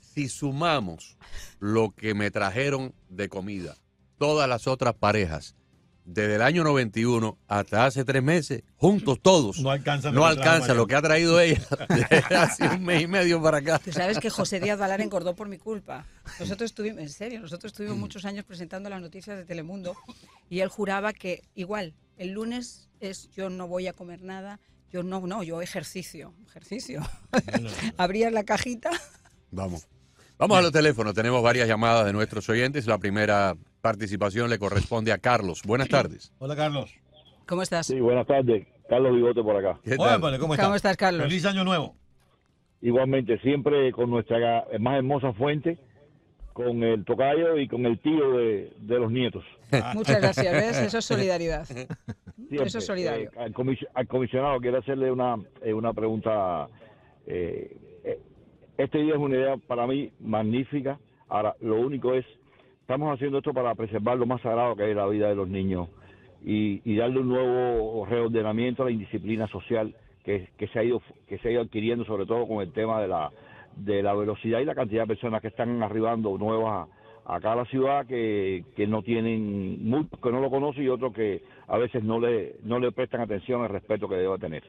[0.00, 1.16] Si sumamos
[1.60, 3.76] lo que me trajeron de comida,
[4.18, 5.54] todas las otras parejas,
[6.08, 10.86] desde el año 91 hasta hace tres meses, juntos todos, No alcanza no alcanza lo
[10.86, 13.78] que ha traído ella desde hace un mes y medio para acá.
[13.78, 16.06] Tú sabes que José Díaz Valar engordó por mi culpa.
[16.40, 19.94] Nosotros estuvimos, en serio, nosotros estuvimos muchos años presentando las noticias de Telemundo
[20.48, 25.02] y él juraba que igual, el lunes es yo no voy a comer nada, yo
[25.02, 27.02] no, no, yo ejercicio, ejercicio.
[27.98, 28.90] Abrías la cajita.
[29.50, 29.86] Vamos.
[30.38, 31.14] Vamos a los teléfonos.
[31.14, 32.86] Tenemos varias llamadas de nuestros oyentes.
[32.86, 35.62] La primera participación le corresponde a Carlos.
[35.64, 36.32] Buenas tardes.
[36.38, 36.94] Hola, Carlos.
[37.46, 37.86] ¿Cómo estás?
[37.86, 38.66] Sí, buenas tardes.
[38.88, 39.78] Carlos Bigote por acá.
[39.84, 40.20] ¿Qué tal?
[40.38, 41.22] ¿cómo, ¿Cómo estás, Carlos?
[41.22, 41.94] Feliz año nuevo.
[42.80, 45.78] Igualmente, siempre con nuestra más hermosa fuente,
[46.52, 49.44] con el tocayo y con el tío de, de los nietos.
[49.94, 50.78] Muchas gracias, ¿ves?
[50.86, 51.64] Eso es solidaridad.
[51.66, 51.96] Siempre.
[52.66, 53.30] Eso es solidario.
[53.30, 56.68] Eh, al, comis- al comisionado quiero hacerle una, eh, una pregunta.
[57.26, 58.18] eh, eh,
[58.78, 60.98] este día es una idea para mí magnífica.
[61.28, 62.24] Ahora, lo único es,
[62.88, 65.90] estamos haciendo esto para preservar lo más sagrado que es la vida de los niños
[66.42, 71.36] y, y darle un nuevo reordenamiento a la indisciplina social que, se ha ido que
[71.36, 73.30] se ha ido adquiriendo sobre todo con el tema de la
[73.76, 76.88] de la velocidad y la cantidad de personas que están arribando nuevas
[77.26, 81.12] acá a la ciudad que, que no tienen muchos que no lo conocen y otros
[81.12, 84.62] que a veces no le no le prestan atención al respeto que debe tener.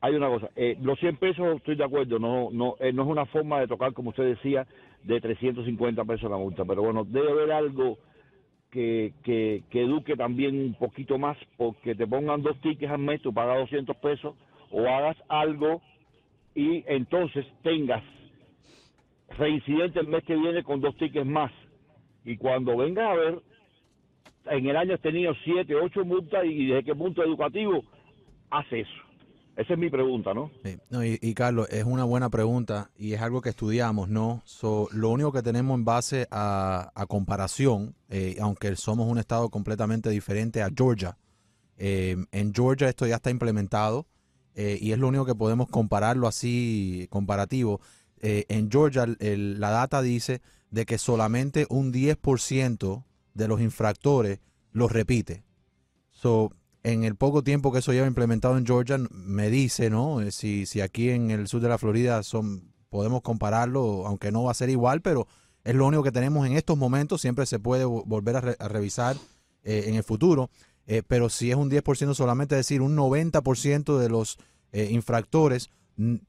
[0.00, 3.08] Hay una cosa, eh, los 100 pesos estoy de acuerdo, no no eh, no es
[3.08, 4.66] una forma de tocar, como usted decía,
[5.06, 7.98] de 350 pesos la multa, pero bueno, debe haber algo
[8.70, 13.22] que, que, que eduque también un poquito más, porque te pongan dos tickets al mes,
[13.22, 14.34] tú pagas 200 pesos,
[14.70, 15.80] o hagas algo
[16.54, 18.02] y entonces tengas
[19.38, 21.52] reincidente el mes que viene con dos tickets más.
[22.24, 23.42] Y cuando vengas a ver,
[24.46, 27.84] en el año has tenido 7, 8 multas y desde qué punto educativo
[28.50, 29.05] hace eso.
[29.56, 30.50] Esa es mi pregunta, ¿no?
[30.62, 30.76] Sí.
[30.90, 34.42] No, y, Carlos, es una buena pregunta y es algo que estudiamos, ¿no?
[34.44, 40.10] So, lo único que tenemos en base a, comparación, eh, aunque somos un estado completamente
[40.10, 41.16] diferente a Georgia,
[41.78, 44.06] eh, en Georgia esto ya está implementado
[44.54, 47.80] eh, y es lo único que podemos compararlo así, comparativo.
[48.20, 50.40] En Georgia la data dice
[50.70, 54.40] de que solamente un 10% de los infractores
[54.72, 55.44] los repite.
[56.10, 56.50] So,
[56.92, 60.20] en el poco tiempo que eso lleva implementado en Georgia, me dice, ¿no?
[60.20, 64.44] Eh, Si, si aquí en el sur de la Florida son, podemos compararlo, aunque no
[64.44, 65.26] va a ser igual, pero
[65.64, 68.56] es lo único que tenemos en estos momentos, siempre se puede vo- volver a, re-
[68.60, 69.16] a revisar
[69.64, 70.48] eh, en el futuro,
[70.88, 74.38] Eh, pero si es un 10% solamente, decir, un 90% de los
[74.72, 75.70] infractores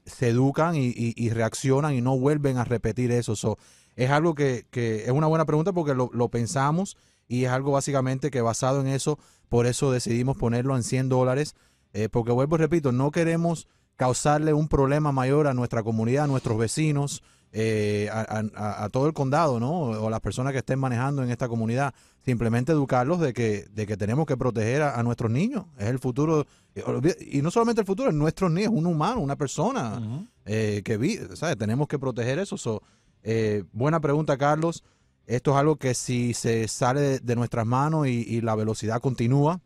[0.06, 3.36] se educan y, y- y reaccionan y no vuelven a repetir eso.
[3.36, 3.56] So,
[3.94, 6.96] es algo que, es una buena pregunta porque lo pensamos
[7.28, 11.54] y es algo básicamente que basado en eso, por eso decidimos ponerlo en 100 dólares,
[11.92, 16.28] eh, porque vuelvo y repito, no queremos causarle un problema mayor a nuestra comunidad, a
[16.28, 19.80] nuestros vecinos, eh, a, a- a todo el condado, ¿no?
[19.80, 21.94] O las personas que estén manejando en esta comunidad.
[22.24, 25.64] Simplemente educarlos de que, de que tenemos que proteger a, a nuestros niños.
[25.78, 29.36] Es el futuro, eh, y no solamente el futuro, es nuestros niños, un humano, una
[29.36, 29.98] persona
[30.44, 31.56] eh, que vive, ¿sabes?
[31.56, 32.58] Tenemos que proteger eso.
[32.58, 32.82] So,
[33.22, 34.84] eh, buena pregunta, Carlos.
[35.28, 39.00] Esto es algo que si se sale de, de nuestras manos y, y la velocidad
[39.00, 39.60] continúa,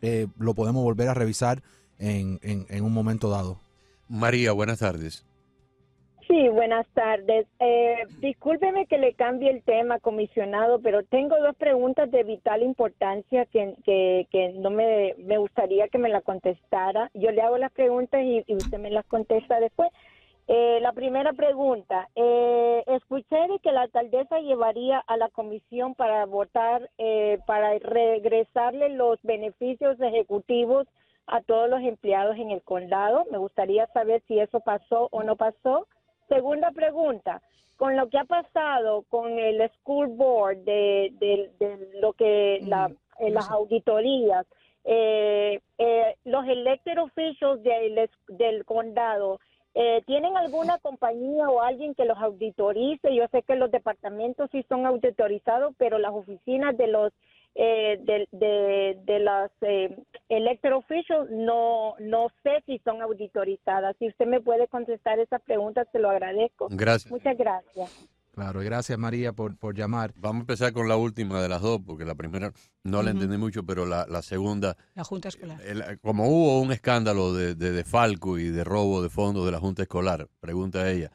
[0.00, 1.60] eh, lo podemos volver a revisar
[1.98, 3.58] en, en- en un momento dado.
[4.08, 5.26] María, buenas tardes.
[6.28, 7.46] Sí, buenas tardes.
[7.58, 13.44] Eh, discúlpeme que le cambie el tema, comisionado, pero tengo dos preguntas de vital importancia
[13.46, 17.10] que, que, que no me, me gustaría que me la contestara.
[17.12, 19.90] Yo le hago las preguntas y, y usted me las contesta después.
[20.48, 26.26] Eh, la primera pregunta, eh, escuché de que la alcaldesa llevaría a la comisión para
[26.26, 30.86] votar, eh, para regresarle los beneficios ejecutivos
[31.28, 33.24] a todos los empleados en el condado.
[33.30, 35.86] Me gustaría saber si eso pasó o no pasó.
[36.28, 37.40] Segunda pregunta,
[37.76, 42.90] con lo que ha pasado con el school board de, de- de lo que la,
[43.20, 44.44] eh, las auditorías,
[44.84, 49.38] eh, eh, los elected officials del, del condado
[49.74, 53.14] Eh, ¿Tienen alguna compañía o alguien que los auditorice?
[53.14, 57.12] Yo sé que los departamentos sí son auditorizados, pero las oficinas de los
[57.54, 59.94] eh, de, de, de las eh,
[61.30, 63.96] no, no sé si son auditorizadas.
[63.98, 66.68] Si usted me puede contestar esa pregunta, se lo agradezco.
[66.70, 67.10] Gracias.
[67.10, 68.08] Muchas gracias.
[68.32, 70.14] Claro, y gracias María por, por llamar.
[70.16, 73.36] Vamos a empezar con la última de las dos, porque la primera no la entendí
[73.36, 75.60] mucho, pero la, la segunda, La Junta Escolar.
[75.62, 79.52] el- como hubo un escándalo de, de, de falco y de robo de fondos de
[79.52, 81.10] la Junta Escolar, pregunta ella,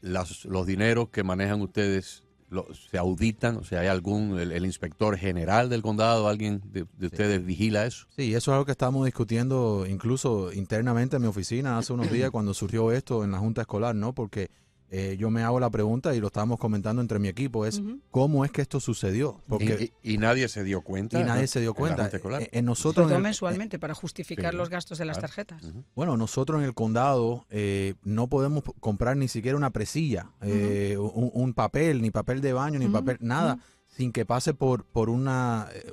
[0.00, 4.64] las- los dineros que manejan ustedes lo- se auditan, o sea, hay algún, el, el
[4.64, 8.06] inspector general del condado, alguien de, de ustedes vigila eso.
[8.16, 12.30] Sí, eso es algo que estábamos discutiendo incluso internamente en mi oficina hace unos días
[12.30, 14.14] cuando surgió esto en la Junta Escolar, ¿no?
[14.14, 14.48] Porque
[14.90, 18.44] eh, yo me hago la pregunta y lo estábamos comentando entre mi equipo, es cómo
[18.44, 19.40] es que esto sucedió.
[19.48, 21.20] Porque Y, y- y nadie se dio cuenta.
[21.20, 21.48] y nadie ¿no?
[21.48, 22.16] se dio En la cuenta.
[22.16, 22.42] Escolar.
[22.42, 25.28] Eh, En nosotros, en el- mensualmente para justificar Sí, los gastos de las claro.
[25.34, 25.62] tarjetas.
[25.94, 31.30] Bueno, nosotros en el condado eh, no podemos comprar ni siquiera una presilla, eh, un,
[31.34, 35.68] un papel, ni papel de baño, ni papel, nada, sin que pase por, por una,
[35.74, 35.90] eh,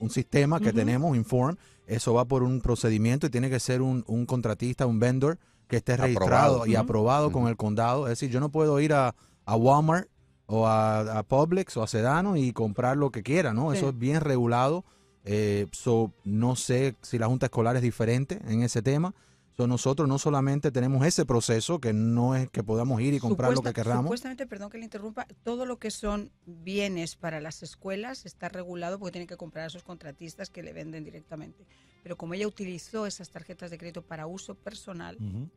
[0.00, 1.56] un sistema que tenemos, Inform.
[1.86, 5.38] Eso va por un procedimiento y tiene que ser un, un contratista, un vendor
[5.68, 6.14] que esté Aprobado.
[6.18, 8.06] registrado y aprobado con el condado.
[8.06, 10.08] Es decir, yo no puedo ir a, a Walmart
[10.46, 13.70] o a, a Publix o a Sedano y comprar lo que quiera, ¿no?
[13.70, 13.78] Sí.
[13.78, 14.84] Eso es bien regulado.
[15.24, 19.14] Eh, so, no sé si la Junta Escolar es diferente en ese tema.
[19.56, 23.50] So, nosotros no solamente tenemos ese proceso, que no es que podamos ir y comprar
[23.50, 24.04] lo Supuesta- que queramos.
[24.06, 28.98] Supuestamente, perdón que le interrumpa, todo lo que son bienes para las escuelas está regulado
[28.98, 31.66] porque tienen que comprar a esos contratistas que le venden directamente.
[32.02, 35.48] Pero como ella utilizó esas tarjetas de crédito para uso personal, Ujú.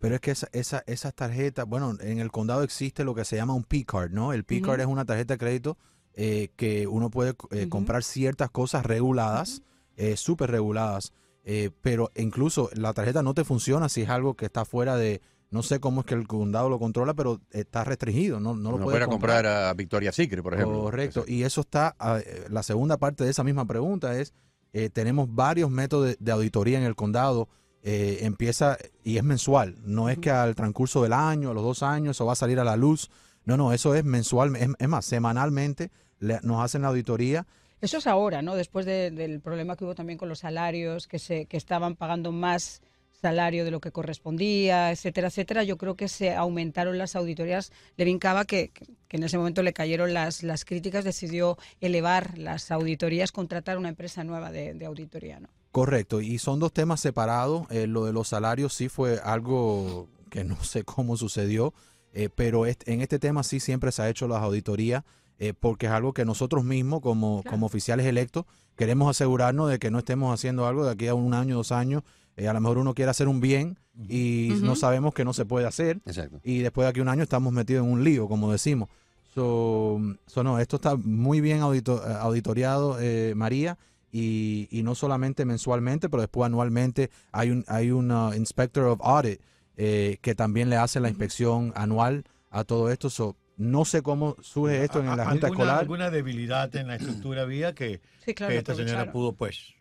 [0.00, 3.34] Pero es que esa, esa, esas tarjetas, bueno, en el condado existe lo que se
[3.34, 4.32] llama un P-Card, ¿no?
[4.32, 4.82] El P-Card Ujú.
[4.82, 5.76] es una tarjeta de crédito
[6.14, 7.68] eh, que uno puede eh, Ujú.
[7.68, 9.62] comprar ciertas cosas reguladas,
[9.96, 11.12] eh, súper reguladas,
[11.50, 15.22] eh, pero incluso la tarjeta no te funciona si es algo que está fuera de,
[15.50, 18.78] no sé cómo es que el condado lo controla, pero está restringido, no, no lo
[18.78, 20.82] No puedes puede comprar a Victoria Secret, por ejemplo.
[20.82, 21.24] Correcto.
[21.26, 24.34] Y eso está, ah, eh, la segunda parte de esa misma pregunta es,
[24.74, 27.48] eh, tenemos varios métodos de, de auditoría en el condado.
[27.82, 29.76] eh, empieza y es mensual.
[29.84, 32.58] No es que al transcurso del año, a los dos años, eso va a salir
[32.60, 33.08] a la luz.
[33.46, 34.54] No, no, eso es mensual.
[34.56, 37.46] Es, es más, semanalmente le- nos hacen la auditoría.
[37.80, 38.54] Eso es ahora, ¿no?
[38.56, 42.32] Después de- del problema que hubo también con los salarios, que se que estaban pagando
[42.32, 42.82] más
[43.20, 45.64] salario de lo que correspondía, etcétera, etcétera.
[45.64, 47.72] Yo creo que se aumentaron las auditorías.
[47.96, 48.86] Levin Cava, que, que-
[49.16, 54.22] en ese momento le cayeron las, las críticas, decidió elevar las auditorías, contratar una empresa
[54.22, 55.48] nueva de, de auditoría, ¿no?
[55.72, 56.20] Correcto.
[56.20, 57.66] Y son dos temas separados.
[57.70, 61.74] Eh, lo de los salarios sí fue algo que no sé cómo sucedió,
[62.12, 65.02] eh, pero en este tema sí siempre se ha hecho las auditorías.
[65.38, 67.50] Eh, porque es algo que nosotros mismos como, Claro.
[67.54, 68.44] como oficiales electos
[68.76, 72.02] queremos asegurarnos de que no estemos haciendo algo de aquí a un año, dos años.
[72.36, 75.44] eh, a lo mejor uno quiere hacer un bien y no sabemos que no se
[75.44, 76.38] puede hacer Exacto.
[76.44, 78.88] y después de aquí a un año estamos metidos en un lío, como decimos.
[79.34, 83.76] So, so no, esto está muy bien audito- eh, auditoriado, eh, María,
[84.10, 89.00] y, y no solamente mensualmente, pero después anualmente hay un, hay un uh, Inspector of
[89.02, 89.40] Audit
[89.76, 93.10] eh, que también le hace la inspección anual a todo esto.
[93.10, 95.78] So, no sé cómo surge esto en la Junta alguna, Escolar.
[95.80, 98.52] alguna debilidad en la estructura había que, Sí, claro.
[98.52, 99.74] que esta señora pudo pues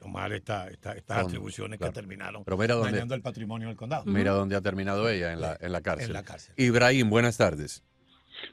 [0.00, 1.92] tomar esta, esta- estas atribuciones claro.
[1.92, 4.04] que terminaron Pero mira dónde, dañando el patrimonio del condado.
[4.06, 6.06] mira dónde ha terminado ella, en la, en la cárcel.
[6.08, 6.54] En la cárcel.
[6.56, 7.82] Ibrahim, buenas tardes.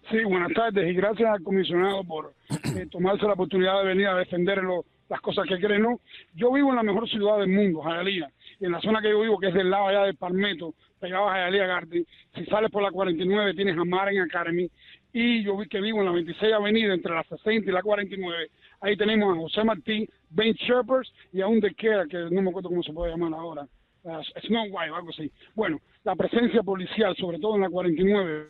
[0.10, 2.34] Sí, buenas tardes y gracias al comisionado por
[2.76, 5.84] eh, tomarse la oportunidad de venir a defender lo- las cosas que creen.
[5.84, 6.00] ¿no?
[6.34, 9.40] Yo vivo en la mejor ciudad del mundo, Jayalía, en la zona que yo vivo,
[9.40, 12.92] que es del lado allá del Palmetto, pegado a Jayalía Garden, si sales por la
[12.92, 14.70] 49 tienes a Maren Academy,
[15.14, 18.50] y yo vi que vivo en la 26 Avenida, entre la 60 y la 49,
[18.82, 22.50] ahí tenemos a José Martí, Ben Sherpers y a un de Queda, que no me
[22.50, 23.66] acuerdo cómo se puede llamar ahora,
[24.04, 25.32] uh, Snow White algo así.
[25.54, 28.50] Bueno, la presencia policial, sobre todo en la 49,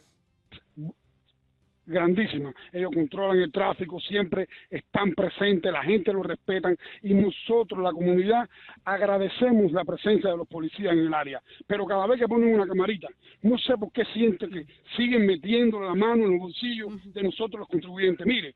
[1.86, 2.54] grandísima.
[2.72, 8.50] Ellos controlan el tráfico, siempre están presentes, la gente lo respetan y nosotros, la comunidad,
[8.84, 11.42] agradecemos la presencia de los policías en el área.
[11.68, 13.08] Pero cada vez que ponen una camarita,
[13.42, 17.60] no sé por qué sienten que siguen metiendo la mano en los bolsillos de nosotros
[17.60, 18.26] los contribuyentes.
[18.26, 18.56] Mire,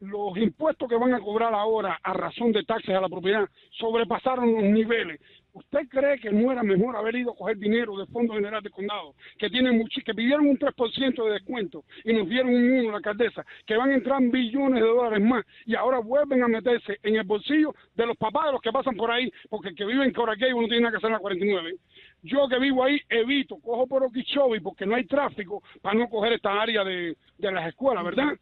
[0.00, 4.54] los impuestos que van a cobrar ahora a razón de taxes a la propiedad sobrepasaron
[4.54, 5.20] los niveles.
[5.58, 8.72] ¿Usted cree que no era mejor haber ido a coger dinero del Fondo General del
[8.72, 12.90] Condado, que tienen muchi- que pidieron un 3% de descuento y nos dieron un 1
[12.90, 16.98] la alcaldesa, que van a entrar billones de dólares más y ahora vuelven a meterse
[17.02, 19.84] en el bolsillo de los papás de los que pasan por ahí, porque el que
[19.84, 21.74] vive en Coraqueo no tiene nada que hacer en la 49.
[22.22, 26.32] Yo que vivo ahí evito, cojo por Okeechobee porque no hay tráfico para no coger
[26.34, 28.32] esta área de, de las escuelas, ¿verdad?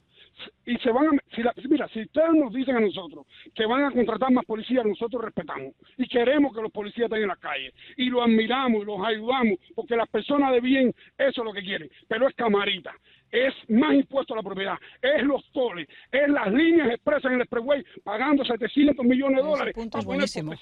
[0.67, 3.85] Y se van a, si la- mira, si ustedes nos dicen a nosotros que van
[3.85, 7.73] a contratar más policías, nosotros respetamos y queremos que los policías estén en la calle
[7.97, 11.63] y los admiramos y los ayudamos porque las personas de bien eso es lo que
[11.63, 12.93] quieren, pero es camarita,
[13.37, 17.41] es más impuesto a la propiedad, es los toles, es las líneas expresas en el
[17.43, 20.53] expressway pagando 700 millones de dólares punto buenísimo.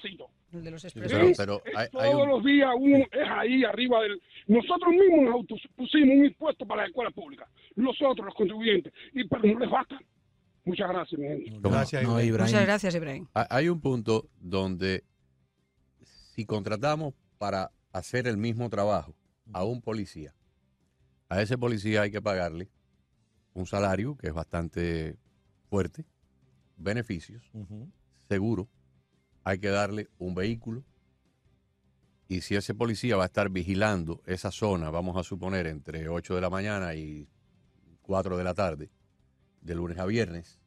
[0.53, 0.89] El de los Sí,
[1.37, 4.21] pero es hay- hay todos un- los días uno es ahí arriba del...
[4.47, 9.43] Nosotros mismos nos autopusimos un impuesto para la escuela pública, nosotros los contribuyentes, y pero
[9.43, 9.99] no les basta.
[10.63, 11.51] Muchas gracias, mi gente.
[11.61, 12.27] Gracias, No, Ibrahim.
[12.29, 12.51] Ibrahim.
[12.51, 13.27] Muchas gracias, Ibrahim.
[13.35, 15.03] Ha- Hay un punto donde
[16.01, 19.13] si contratamos para hacer el mismo trabajo
[19.53, 20.33] a un policía,
[21.35, 22.69] a ese policía hay que pagarle
[23.53, 25.17] un salario que es bastante
[25.69, 26.05] fuerte,
[26.77, 27.51] beneficios,
[28.29, 28.69] seguro,
[29.43, 30.83] hay que darle un vehículo.
[32.29, 36.35] Y si ese policía va a estar vigilando esa zona, vamos a suponer entre 8
[36.35, 37.27] de la mañana y
[38.01, 38.89] 4 de la tarde,
[39.61, 40.59] de lunes a viernes,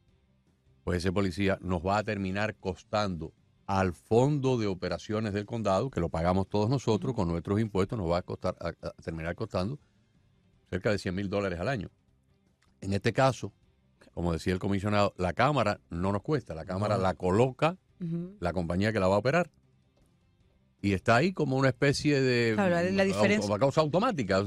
[0.83, 3.33] pues ese policía nos va a terminar costando
[3.65, 8.09] al fondo de operaciones del condado, que lo pagamos todos nosotros con nuestros impuestos, nos
[8.09, 9.79] va a, costar, a, a terminar costando
[10.69, 11.89] cerca de 100 mil dólares al año.
[12.81, 13.51] En este caso,
[14.13, 17.03] como decía el comisionado, la cámara no nos cuesta, la cámara No.
[17.03, 17.77] la coloca
[18.39, 19.49] la compañía que la va a operar.
[20.81, 24.39] Y está ahí como una especie de Claro, la- diferencia- causa automática.
[24.39, 24.43] O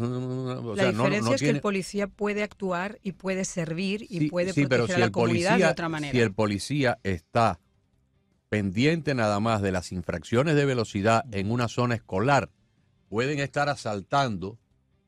[0.75, 4.29] la sea, diferencia no es que el policía puede actuar y puede servir y Sí,
[4.31, 6.13] puede sí, pero proteger si a la comunidad policía, de otra manera.
[6.13, 7.61] Si el policía está
[8.49, 12.51] pendiente nada más de las infracciones de velocidad en una zona escolar,
[13.11, 14.59] pueden estar asaltando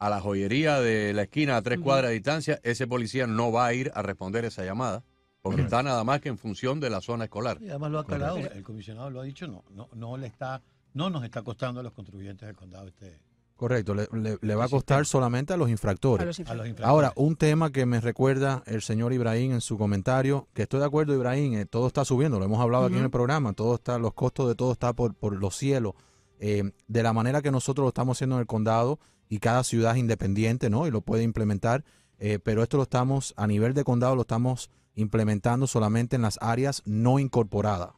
[0.07, 3.67] a la joyería de la esquina a tres cuadras de distancia, ese policía no va
[3.67, 5.03] a ir a responder esa llamada,
[5.43, 5.77] porque Correcto.
[5.77, 7.59] está nada más que en función de la zona escolar.
[7.61, 10.63] Y además lo ha aclarado, el comisionado lo ha dicho, no, no, no le está,
[10.95, 13.19] no nos está costando a los contribuyentes del condado este
[13.57, 16.41] Correcto, le, le- le va a costar solamente a los a infractores.
[16.41, 16.81] los.
[16.83, 20.87] Ahora, un tema que me recuerda el señor Ibrahim en su comentario, que estoy de
[20.87, 23.97] acuerdo, Ibrahim, eh, todo está subiendo, lo hemos hablado aquí en el programa, todo está,
[23.99, 25.93] los costos de todo está por, por los cielos.
[26.41, 28.99] Eh, de la manera que nosotros lo estamos haciendo en el condado
[29.35, 30.87] y cada ciudad es independiente, ¿no?
[30.87, 31.85] Y lo puede implementar,
[32.21, 36.39] eh, pero esto lo estamos, a nivel de condado, lo estamos implementando solamente en las
[36.41, 37.91] áreas no incorporadas.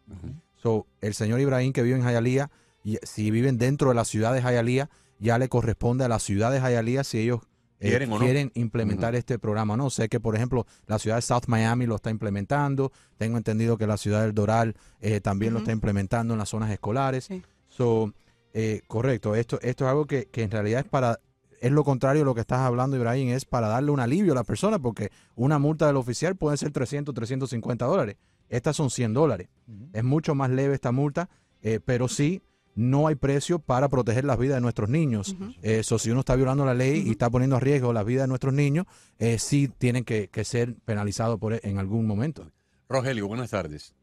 [0.54, 2.50] So, el señor Ibrahim que vive en Hialeah,
[2.82, 6.50] y si viven dentro de la ciudad de Hialeah, ya le corresponde a la ciudad
[6.50, 7.42] de Hialeah si ellos
[7.80, 8.24] eh, ¿Quieren o no?
[8.24, 9.76] quieren implementar este programa.
[9.76, 12.92] No sé que, por ejemplo, la ciudad de South Miami lo está implementando.
[13.18, 16.70] Tengo entendido que la ciudad del Doral eh, también lo está implementando en las zonas
[16.70, 17.24] escolares.
[17.24, 17.42] Sí.
[17.68, 18.14] So,
[18.58, 21.20] eh, correcto, esto, esto es algo que, que en realidad es para,
[21.66, 24.36] es lo contrario de lo que estás hablando, Ibrahim, es para darle un alivio a
[24.36, 28.16] la persona, porque una multa del oficial puede ser 300, 350 dólares.
[28.48, 29.48] Estas son 100 dólares.
[29.92, 31.28] Es mucho más leve esta multa,
[31.62, 32.42] eh, pero sí
[32.76, 35.34] no hay precio para proteger las vidas de nuestros niños.
[35.62, 38.28] Eso, si uno está violando la ley y está poniendo a riesgo la vida de
[38.28, 38.86] nuestros niños,
[39.18, 42.50] eh, sí tienen que, que ser penalizados por en algún momento.
[42.88, 43.94] Rogelio, buenas tardes.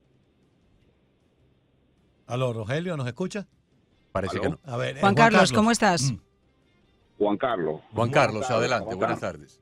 [2.25, 3.47] Aló, Rogelio, ¿nos escucha?
[4.11, 4.41] Parece ¿Aló?
[4.41, 4.59] que no.
[4.65, 6.11] A ver, eh, Juan Carlos, ¿cómo estás?
[6.11, 6.32] Mm.
[7.23, 7.81] Juan Carlos.
[7.93, 9.61] Juan Carlos, Buenas adelante, ¿cómo buenas tardes.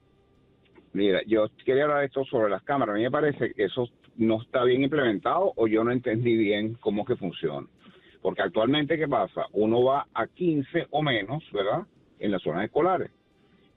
[0.94, 2.96] Mira, yo quería hablar de esto sobre las cámaras.
[2.96, 6.76] A mí me parece que eso no está bien implementado o yo no entendí bien
[6.82, 7.68] cómo que funciona.
[8.22, 9.46] Porque actualmente, ¿qué pasa?
[9.54, 11.84] Uno va a 15 o menos, ¿verdad?
[12.20, 13.12] En las zonas escolares.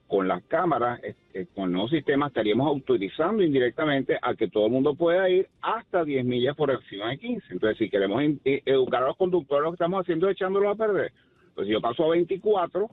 [0.07, 4.71] Con las cámaras, este, con el nuevo sistema, estaríamos autorizando indirectamente a que todo el
[4.71, 7.53] mundo pueda ir hasta 10 millas por encima de 15.
[7.53, 10.77] Entonces, si queremos eh, educar a los conductores, lo que estamos haciendo es echándolos a
[10.77, 11.11] perder.
[11.55, 12.89] Pues si yo paso a 24, eh,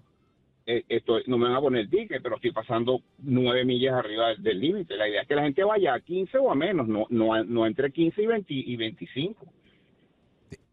[0.66, 4.96] estoy, no me van a poner ticket, pero estoy pasando 9 millas arriba del- límite.
[4.96, 7.66] La idea es que la gente vaya a 15 o a menos, no, no, no
[7.66, 9.46] entre 15 y, 20 y 25.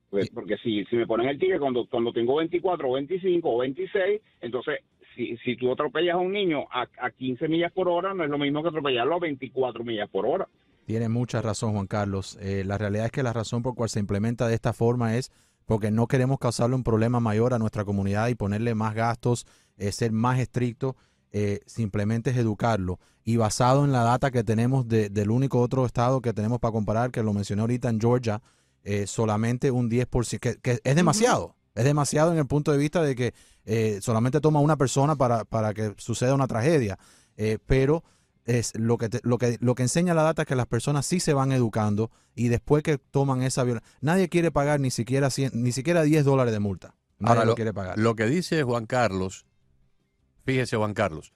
[0.10, 3.58] Pues, porque si, si me ponen el ticket cuando, cuando tengo 24 o 25 o
[3.60, 4.80] 26, entonces
[5.16, 8.30] si, si tú atropellas a un niño a, a 15 millas por hora, no es
[8.30, 10.48] lo mismo que atropellarlo a 24 millas por hora.
[10.86, 12.40] Tiene mucha razón, Juan Carlos.
[12.42, 15.32] Eh, la realidad es que la razón por cual se implementa de esta forma es
[15.68, 19.46] porque no queremos causarle un problema mayor a nuestra comunidad y ponerle más gastos,
[19.80, 20.96] eh, ser más estricto.
[21.32, 23.00] eh, simplemente es educarlo.
[23.24, 26.72] Y basado en la data que tenemos de- del único otro estado que tenemos para
[26.72, 28.42] comparar, que lo mencioné ahorita en Georgia,
[28.84, 31.56] eh, solamente un 10%, que, que es demasiado.
[31.76, 35.46] Es demasiado en el punto de vista de que eh, solamente toma una persona para,
[35.46, 36.98] para que suceda una tragedia.
[37.38, 38.04] Eh, pero
[38.46, 41.06] es lo que, te- lo, que, lo que enseña la data es que las personas
[41.06, 45.30] sí se van educando y después que toman esa violencia, nadie quiere pagar ni siquiera,
[45.30, 46.96] 100 ni siquiera 10 dólares de multa.
[47.20, 48.00] Nadie Ahora, lo lo, quiere pagar.
[48.00, 49.46] lo que dice Juan Carlos,
[50.50, 51.32] fíjese Juan Carlos,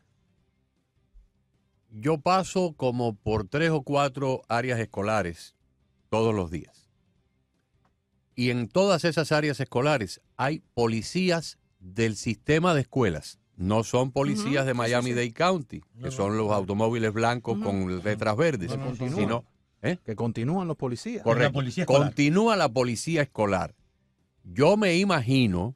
[1.92, 5.54] yo paso como por tres o cuatro áreas escolares
[6.10, 6.90] todos los días.
[8.36, 14.66] Y en todas esas áreas escolares hay policías del sistema de escuelas, no son policías
[14.66, 15.16] de sí, Miami sí, sí.
[15.16, 19.46] Dade County, que son los automóviles blancos con letras verdes, No, sino
[19.84, 20.00] ¿eh?
[20.04, 21.22] Que continúan los policías.
[21.22, 21.54] Correcto.
[21.54, 21.86] policía.
[21.86, 23.76] Continúa la policía escolar.
[24.44, 25.76] Yo me imagino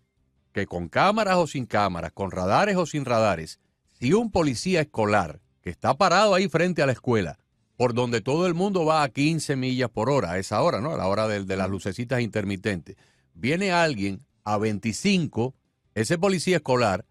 [0.58, 3.60] que con cámaras o sin cámaras, con radares o sin radares,
[3.99, 7.38] si un policía escolar que está parado ahí frente a la escuela,
[7.76, 10.95] por donde todo el mundo va a 15 millas por hora, a esa hora, ¿no?
[10.95, 12.95] A la hora de, de las lucecitas intermitentes,
[13.36, 15.53] viene alguien a 25,
[15.93, 17.05] ese policía escolar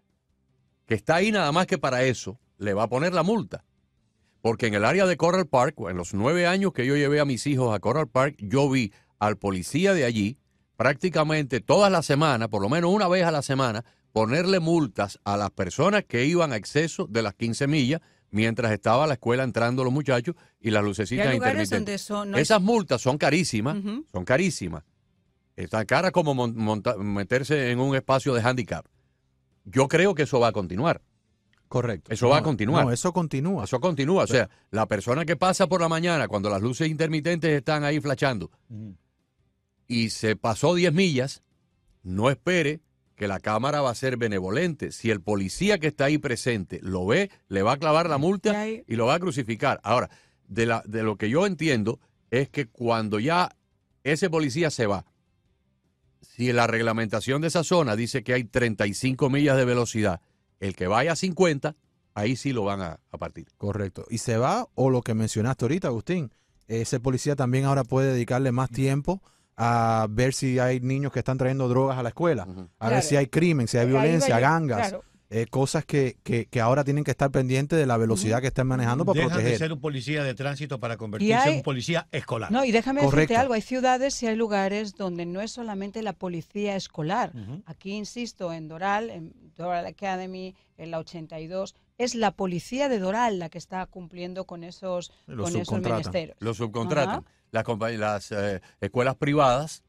[0.85, 3.63] que está ahí nada más que para eso, le va a poner la multa.
[4.41, 7.25] Porque en el área de Coral Park, en los nueve años que yo llevé a
[7.25, 10.37] mis hijos a Coral Park, yo vi al policía de allí
[10.77, 15.35] prácticamente todas las semanas, por lo menos una vez a la semana, ponerle multas a
[15.35, 19.43] las personas que iban a exceso de las 15 millas mientras estaba a la escuela
[19.43, 22.07] entrando los muchachos y las Y lucecitas hay lugares intermitentes.
[22.07, 22.31] donde son...
[22.31, 23.77] no Esas multas son carísimas,
[24.11, 24.83] son carísimas.
[25.55, 28.85] Es tan cara como meterse en un espacio de handicap.
[29.65, 31.01] Yo creo que eso va a continuar.
[31.67, 32.13] Correcto.
[32.13, 32.85] Eso va a continuar.
[32.85, 33.65] No, eso continúa.
[33.65, 34.23] Eso continúa.
[34.23, 37.99] O sea, la persona que pasa por la mañana cuando las luces intermitentes están ahí
[37.99, 38.51] flashando
[39.87, 41.43] y se pasó 10 millas,
[42.03, 42.81] no espere
[43.15, 44.91] que la cámara va a ser benevolente.
[44.91, 48.67] Si el policía que está ahí presente lo ve, le va a clavar la multa
[48.67, 49.79] Y lo va a crucificar.
[49.83, 50.09] Ahora,
[50.47, 53.55] de, la, de lo que yo entiendo es que cuando ya
[54.03, 55.05] ese policía se va,
[56.21, 60.21] si la reglamentación de esa zona dice que hay 35 millas de velocidad,
[60.59, 61.75] el que vaya a 50,
[62.13, 63.47] ahí sí lo van a, a partir.
[63.57, 64.05] Correcto.
[64.09, 66.31] Y se va, o lo que mencionaste ahorita, Agustín,
[66.67, 69.23] ese policía también ahora puede dedicarle más tiempo
[69.57, 72.47] a ver si hay niños que están trayendo drogas a la escuela,
[72.79, 75.03] a ver si hay crimen, si hay violencia, gangas, claro.
[75.31, 78.67] eh, cosas que, que, que ahora tienen que estar pendientes de la velocidad que estén
[78.67, 79.57] manejando para Dejan de proteger.
[79.57, 82.51] ser un policía de tránsito para convertirse hay- en un policía escolar.
[82.51, 83.17] No, y déjame Correcto.
[83.17, 87.33] decirte algo, hay ciudades y hay lugares donde no es solamente la policía escolar.
[87.65, 93.39] Aquí, insisto, en Doral, en Doral Academy, en la 82, es la policía de Doral
[93.39, 96.37] la que está cumpliendo con esos, Los con esos menesteros.
[96.39, 97.09] Lo subcontratan.
[97.15, 97.23] Ajá.
[97.51, 97.65] Las,
[97.97, 99.83] las eh, escuelas privadas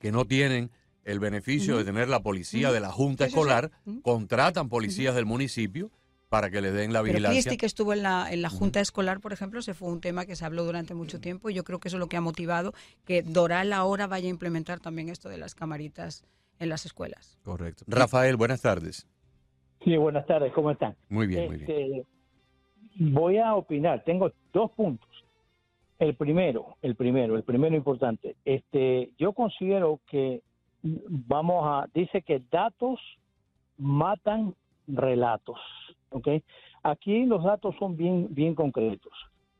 [0.00, 0.70] que no tienen
[1.04, 3.38] el beneficio de tener la policía de la Junta Sí, sí, sí.
[3.40, 3.70] Escolar,
[4.02, 5.90] contratan policías del municipio
[6.28, 7.42] para que le den la Pero vigilancia.
[7.42, 10.24] Cristi, que estuvo en la, en la Junta Escolar, por ejemplo, se fue un tema
[10.24, 12.20] que se habló durante mucho tiempo y yo creo que eso es lo que ha
[12.22, 12.72] motivado
[13.04, 16.24] que Doral ahora vaya a implementar también esto de las camaritas
[16.58, 17.38] en las escuelas.
[17.42, 17.84] Correcto.
[17.86, 19.06] Rafael, buenas tardes.
[19.84, 20.96] Sí, buenas tardes, ¿cómo están?
[21.08, 21.70] Muy bien, muy bien.
[21.70, 22.06] Este,
[22.98, 25.08] Voy a opinar, tengo dos puntos.
[26.02, 28.34] El primero, el primero, el primero importante.
[28.44, 30.42] Este, yo considero que
[30.82, 32.98] vamos a, dice que datos
[33.78, 34.52] matan
[34.88, 35.60] relatos,
[36.10, 36.26] ¿ok?
[36.82, 39.12] Aquí los datos son bien, bien concretos.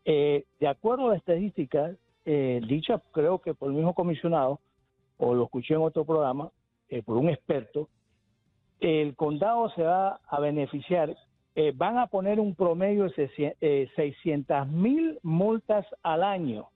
[0.04, 4.58] Eh, de acuerdo a la estadística eh, dicha, creo que por el mismo comisionado,
[5.18, 6.50] o lo escuché en otro programa,
[6.88, 7.88] eh, por un experto,
[8.80, 11.14] el condado se va a beneficiar,
[11.54, 16.68] eh, van a poner un promedio de 600 mil multas al año,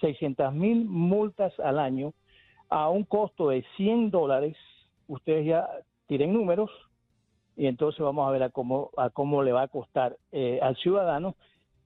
[0.00, 2.12] 600 mil multas al año
[2.68, 4.56] a un costo de 100 dólares.
[5.08, 5.68] Ustedes ya
[6.06, 6.70] tienen números
[7.56, 10.76] y entonces vamos a ver a cómo, a cómo le va a costar eh, al
[10.76, 11.34] ciudadano.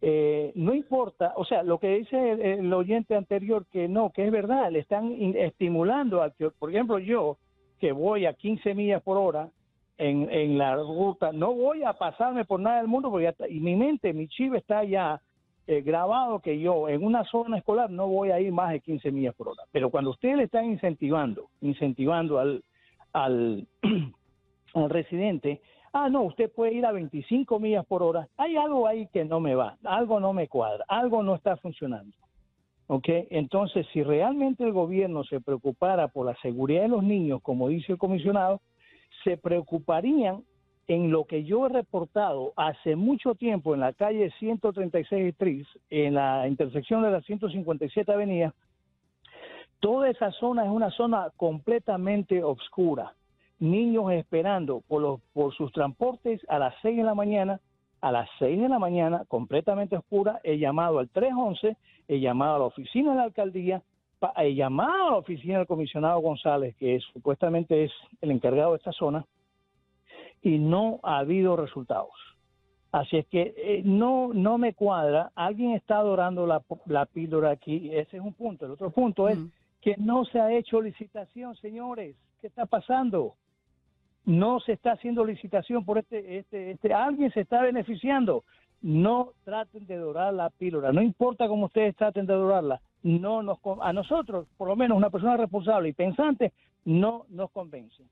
[0.03, 4.31] Eh, no importa, o sea, lo que dice el, oyente anterior, que no, que es
[4.31, 7.39] verdad, le están estimulando a por ejemplo, yo,
[7.81, 9.49] que voy a 15 millas por hora
[9.99, 13.49] en, en la ruta, no voy a pasarme por nada del mundo, porque ya está-
[13.49, 15.21] y mi mente, mi chip está ya
[15.67, 19.11] eh, grabado que yo en una zona escolar no voy a ir más de 15
[19.11, 19.63] millas por hora.
[19.73, 22.63] Pero cuando ustedes le están incentivando, incentivando al,
[23.15, 23.67] al,
[24.75, 25.63] al residente,
[25.95, 29.41] ah, no, usted puede ir a 25 millas por hora, hay algo ahí que no
[29.41, 32.15] me va, algo no me cuadra, algo no está funcionando.
[32.87, 33.09] ¿Ok?
[33.31, 37.93] Entonces, si realmente el gobierno se preocupara por la seguridad de los niños, como dice
[37.93, 38.61] el comisionado,
[39.25, 40.45] se preocuparían
[40.87, 46.15] en lo que yo he reportado hace mucho tiempo en la calle 136 Street, en
[46.15, 48.55] la intersección de la 157 Avenida,
[49.81, 53.15] toda esa zona es una zona completamente oscura.
[53.59, 57.61] Niños esperando por, los, por sus transportes a las 6 de la mañana,
[58.01, 61.77] a las 6 de la mañana, completamente oscura, he llamado al 311,
[62.09, 63.83] he llamado a la oficina de la alcaldía,
[64.37, 68.79] he llamado a la oficina del comisionado González, que es- supuestamente es el encargado de
[68.79, 69.25] esta zona,
[70.43, 72.11] y no ha habido resultados.
[72.93, 75.33] Así es que eh, no, no me cuadra.
[75.35, 77.91] Alguien está adorando la, la píldora aquí.
[77.93, 78.67] Ese es un punto.
[78.67, 79.37] El otro punto es
[79.81, 82.15] que no se ha hecho licitación, señores.
[82.41, 83.35] ¿Qué está pasando?
[84.25, 86.95] No se está haciendo licitación por este, este, este.
[86.95, 88.45] Alguien se está beneficiando.
[88.81, 90.93] No traten de dorar la píldora.
[90.93, 92.81] No importa cómo ustedes traten de dorarla.
[93.05, 96.53] No nos, con- a nosotros, por lo menos una persona responsable y pensante,
[96.85, 98.03] no nos convence.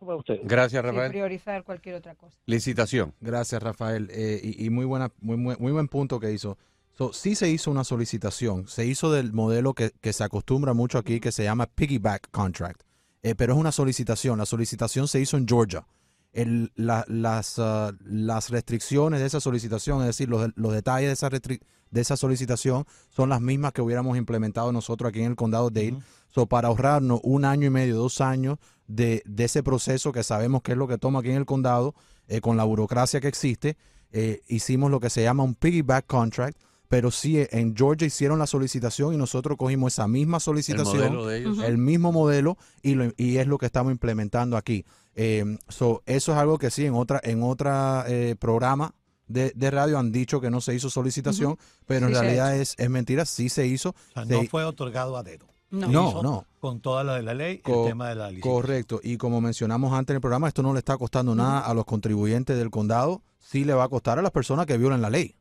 [0.00, 0.40] para ustedes.
[0.44, 1.10] Gracias, Sí, Rafael.
[1.10, 2.34] priorizar cualquier otra cosa.
[2.46, 3.12] Licitación.
[3.20, 4.08] Gracias, Rafael.
[4.10, 6.56] Eh, y, y muy, buena, muy, muy, muy buen punto que hizo.
[6.92, 8.66] So, sí se hizo una solicitación.
[8.66, 12.80] Se hizo del modelo que, que se acostumbra mucho aquí, que se llama piggyback contract.
[13.22, 14.38] Eh, pero es una solicitación.
[14.38, 15.84] La solicitación se hizo en Georgia.
[16.32, 21.12] El- la- las, ah, las restricciones de esa solicitación, es decir, los, los detalles de
[21.14, 25.70] esa, de esa solicitación son las mismas que hubiéramos implementado nosotros aquí en el condado
[25.70, 26.02] de Dale.
[26.32, 30.62] So, para ahorrarnos un año y medio, dos años de, de ese proceso que sabemos
[30.62, 31.94] que es lo que toma aquí en el condado,
[32.28, 33.76] eh, con la burocracia que existe,
[34.12, 36.56] eh, hicimos lo que se llama un piggyback contract,
[36.90, 41.26] pero sí en Georgia hicieron la solicitación y nosotros cogimos esa misma El solicitación, modelo
[41.26, 41.58] de ellos.
[41.60, 44.84] el mismo modelo y, lo- y es lo que estamos implementando aquí.
[45.14, 48.92] Eh, so, eso es algo que sí, en otra, en otra eh, programa
[49.28, 52.74] de, de radio han dicho que no se hizo solicitación, pero en Sí realidad es,
[52.76, 53.90] es mentira, sí se hizo.
[53.90, 55.46] O sea, Se- no fue otorgado a dedo.
[55.70, 55.86] No.
[55.86, 56.44] No, hizo no.
[56.58, 58.50] Con toda la de la ley, Co- el tema de la licencia.
[58.50, 61.72] Correcto, y como mencionamos antes en el programa, esto no le está costando nada a
[61.72, 65.10] los contribuyentes del condado, sí le va a costar a las personas que violen la
[65.10, 65.36] ley.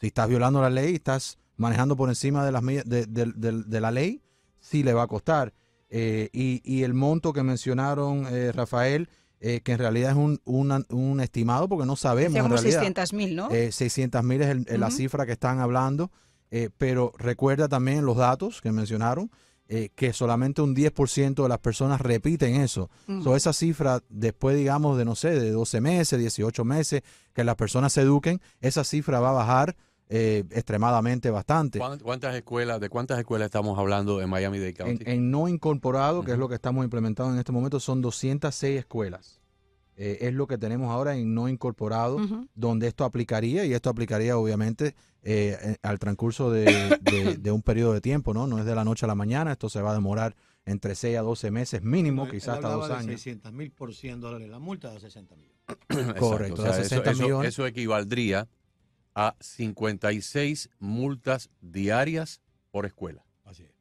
[0.00, 3.80] Si estás violando la ley, estás manejando por encima de, las, de, de- de- de
[3.80, 4.22] la ley,
[4.60, 5.52] sí le va a costar.
[5.90, 9.08] Eh, y, y el monto que mencionaron, eh, Rafael,
[9.40, 12.80] eh, que en realidad es un, estimado porque no sabemos en como realidad.
[12.80, 13.50] 600 mil, ¿no?
[13.50, 16.10] Eh, 600 mil es el- es la cifra que están hablando,
[16.78, 19.30] pero recuerda también los datos que mencionaron,
[19.68, 22.88] eh, que solamente un 10% de las personas repiten eso.
[23.22, 27.02] So, esa cifra, después, digamos, de no sé, de 12 meses, 18 meses,
[27.34, 29.76] que las personas se eduquen, esa cifra va a bajar
[30.10, 31.78] eh, extremadamente bastante.
[31.80, 35.04] ¿Cuán- ¿Cuántas escuelas, de cuántas escuelas estamos hablando en Miami-Dade En, County?
[35.06, 39.38] en no incorporado, que es lo que estamos implementando en este momento, son 206 escuelas.
[40.00, 42.46] Eh, es lo que tenemos ahora en no incorporado Ujú.
[42.54, 44.94] donde esto aplicaría y esto aplicaría obviamente
[45.24, 46.66] eh, eh, al transcurso de,
[47.02, 48.46] de- de un periodo de tiempo, ¿no?
[48.46, 51.18] No es de la noche a la mañana, esto se va a demorar entre 6
[51.18, 53.06] a 12 meses mínimo, Él- quizás hasta dos de años.
[53.06, 54.48] 600 mil por 100 dólares.
[54.48, 55.50] La multa de 60 mil.
[55.88, 57.48] Exacto, correcto, o sea, de eso- 60 eso, millones.
[57.48, 58.46] eso equivaldría
[59.16, 62.40] a 56 multas diarias
[62.70, 63.24] por escuela.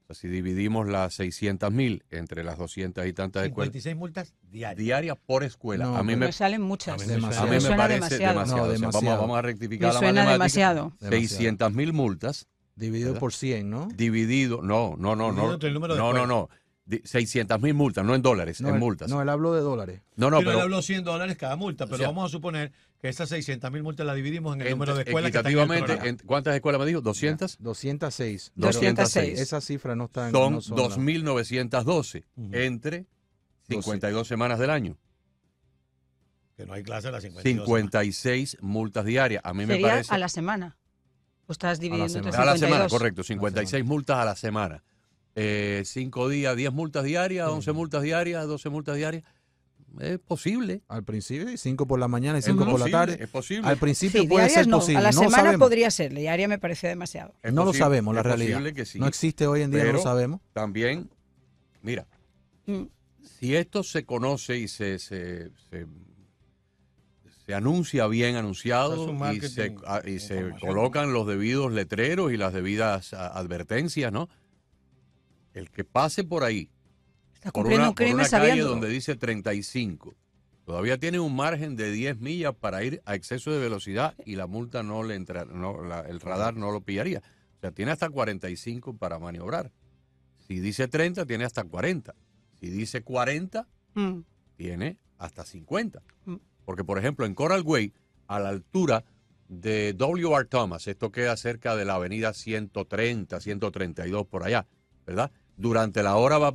[0.09, 4.33] O sea, si dividimos las 600 mil entre las 200 y tantas escuelas 56 multas
[4.49, 4.77] diarias.
[4.77, 6.95] diarias por escuela, No, a mí me, salen muchas.
[6.95, 7.41] A mí me Demasiado.
[7.41, 8.33] a mí Me me suena parece demasiado.
[8.39, 8.67] demasiado.
[8.79, 10.31] No, O sea, vamos, a rectificar Me la suena matemática.
[10.33, 10.83] demasiado.
[11.01, 11.19] Demasiado.
[11.19, 13.19] 600 mil multas Dividido ¿verdad?
[13.19, 13.87] por 100, ¿no?
[13.95, 16.27] dividido, no, no, no, Dividido no, entre el número de no, no, escuelas.
[16.29, 16.49] no,
[16.85, 19.09] Di- 600 mil multas, no en dólares, No, en él- multas.
[19.09, 20.01] No, él habló de dólares.
[20.15, 22.29] no, no, pero, él pero habló 100 dólares cada multa, pero O sea, vamos a
[22.29, 25.37] suponer que esas 600 mil multas las dividimos en el ent- número de escuelas que
[25.37, 26.09] están en el equitativamente, programa.
[26.21, 27.01] en- ¿cuántas escuelas me dijo?
[27.01, 27.57] ¿200?
[27.59, 28.51] 206.
[28.55, 29.39] 206.
[29.39, 32.49] Esa cifra no está en Son no son la- 2.912 Ujú.
[32.55, 33.05] entre
[33.69, 34.97] 52 semanas del año.
[36.55, 37.65] Que no hay clase a las 52.
[37.65, 39.41] 56 multas diarias.
[39.45, 40.13] A mí me Sería parece.
[40.13, 40.75] a la semana.
[41.45, 42.51] O estás dividiendo entre semana.
[42.51, 42.91] A la semana, 52.
[42.91, 43.23] correcto.
[43.23, 44.83] 56 multas a la semana.
[45.35, 49.23] Eh, cinco días, 10 multas diarias, 11 multas diarias, 12 multas diarias.
[49.99, 50.81] Es posible.
[50.87, 53.17] Al principio, 5 por la mañana y Es 5 por la tarde.
[53.19, 53.67] Es posible.
[53.67, 54.77] Al principio Sí, puede ser no.
[54.79, 54.99] posible.
[54.99, 55.59] A la no semana sabemos.
[55.59, 56.13] podría ser.
[56.13, 57.33] Diaria me parece demasiado.
[57.43, 58.57] Es no lo sabemos, la realidad.
[58.57, 58.99] posible que sí.
[58.99, 60.41] No existe hoy en día, no lo sabemos.
[60.53, 61.09] También,
[61.81, 62.05] mira,
[62.65, 62.83] Mm.
[63.39, 65.87] si esto se conoce y se, se, se,
[67.45, 72.37] se anuncia bien anunciado un y se, ah, y se colocan los debidos letreros y
[72.37, 74.27] las debidas advertencias, ¿no?
[75.53, 76.69] El que pase por ahí,
[77.38, 80.15] Está por una, un por una calle donde dice 35,
[80.65, 84.47] todavía tiene un margen de 10 millas para ir a exceso de velocidad y la
[84.47, 87.21] multa no le entra, no, la- el radar no lo pillaría.
[87.57, 89.71] O sea, tiene hasta 45 para maniobrar.
[90.47, 92.13] Si dice 30, tiene hasta 40.
[92.59, 94.19] Si dice 40, Mm.
[94.55, 96.01] tiene hasta 50.
[96.25, 96.35] Mm.
[96.65, 97.93] Porque, por ejemplo, en Coral Way,
[98.27, 99.05] a la altura
[99.47, 100.45] de W.R.
[100.49, 104.67] Thomas, esto queda cerca de la avenida 130, 132 por allá,
[105.05, 105.31] ¿verdad?
[105.57, 106.53] Durante la hora va-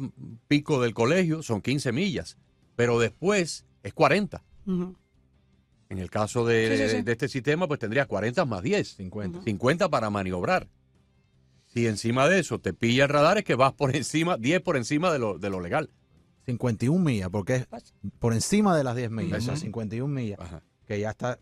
[0.48, 2.38] pico del colegio son 15 millas,
[2.76, 4.42] pero después es 40.
[4.66, 4.96] Ujú.
[5.88, 7.02] En el caso de, Sí, sí, sí.
[7.02, 8.94] de este sistema, pues tendría 40 más 10.
[8.96, 9.42] 50.
[9.42, 10.68] 50 para maniobrar.
[11.66, 14.76] Si encima de eso te pilla el radar, es que vas por encima, 10 por
[14.76, 15.90] encima de lo, de lo legal.
[16.46, 17.66] 51 millas, porque es
[18.18, 19.62] por encima de las 10 millas, o sea, Ujú.
[19.62, 20.62] 51 millas, Ajá.
[20.86, 21.38] que ya está,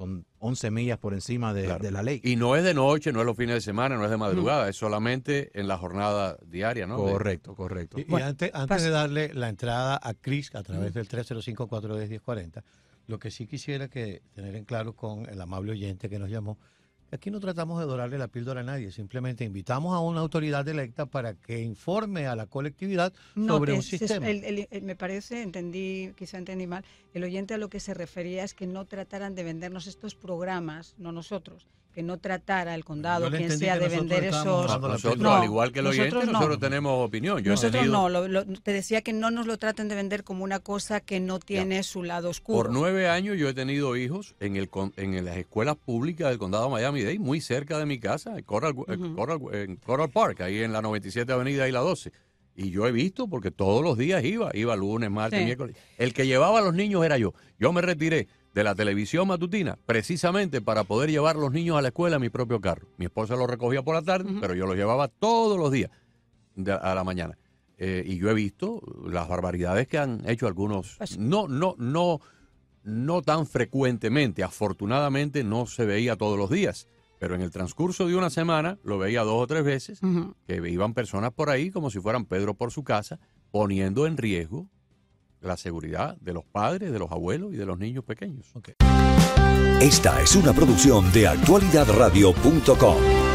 [0.00, 1.82] son 11 millas por encima de, Claro.
[1.84, 2.22] de la ley.
[2.24, 4.66] Y no es de noche, no es los fines de semana, no es de madrugada,
[4.70, 6.96] es solamente en la jornada diaria, ¿no?
[6.96, 7.98] Correcto, correcto.
[8.00, 12.62] Y, y antes, antes de darle la entrada a Chris a través del 305-410-1040,
[13.08, 16.58] lo que sí quisiera que tener en claro con el amable oyente que nos llamó,
[17.12, 21.06] aquí no tratamos de dorarle la píldora a nadie, simplemente invitamos a una autoridad electa
[21.06, 24.28] para que informe a la colectividad No, sobre un sistema.
[24.28, 26.84] el- el- el- me parece, entendí, quizá entendí mal,
[27.14, 30.94] el oyente a lo que se refería es que no trataran de vendernos estos programas,
[30.98, 34.80] no nosotros, que no tratara el condado, le quien sea, de vender esos...
[34.80, 36.32] Nosotros, No, al igual que el oyente, nosotros no.
[36.38, 37.38] nosotros tenemos opinión.
[37.42, 39.94] Yo he Nosotros tenido- no, lo- lo- te decía que no nos lo traten de
[39.96, 42.58] vender como una cosa que no tiene su lado oscuro.
[42.58, 46.38] Por nueve años yo he tenido hijos en el con- en las escuelas públicas del
[46.38, 50.42] condado de Miami-Dade, muy cerca de mi casa, en Coral, eh, Coral- en Coral Park,
[50.42, 52.12] ahí en la 97 Avenida y la 12.
[52.56, 55.44] Y yo he visto, porque todos los días iba, iba lunes, martes, Sí.
[55.44, 55.76] miércoles.
[55.96, 57.32] El que llevaba a los niños era yo.
[57.58, 61.88] Yo me retiré de la televisión matutina precisamente para poder llevar los niños a la
[61.88, 62.88] escuela en mi propio carro.
[62.98, 65.90] Mi esposa los recogía por la tarde, pero yo los llevaba todos los días
[66.56, 67.38] de- a la mañana.
[67.78, 70.96] Eh, y yo he visto las barbaridades que han hecho algunos.
[70.98, 72.20] Pues- No, no, no,
[72.82, 74.42] no tan frecuentemente.
[74.42, 76.88] Afortunadamente no se veía todos los días.
[77.18, 80.00] Pero en el transcurso de una semana lo veía dos o tres veces
[80.46, 83.18] que iban personas por ahí como si fueran Pedro por su casa,
[83.50, 84.68] poniendo en riesgo
[85.40, 88.46] la seguridad de los padres, de los abuelos y de los niños pequeños.
[89.80, 93.29] Esta es una producción de actualidadradio.com.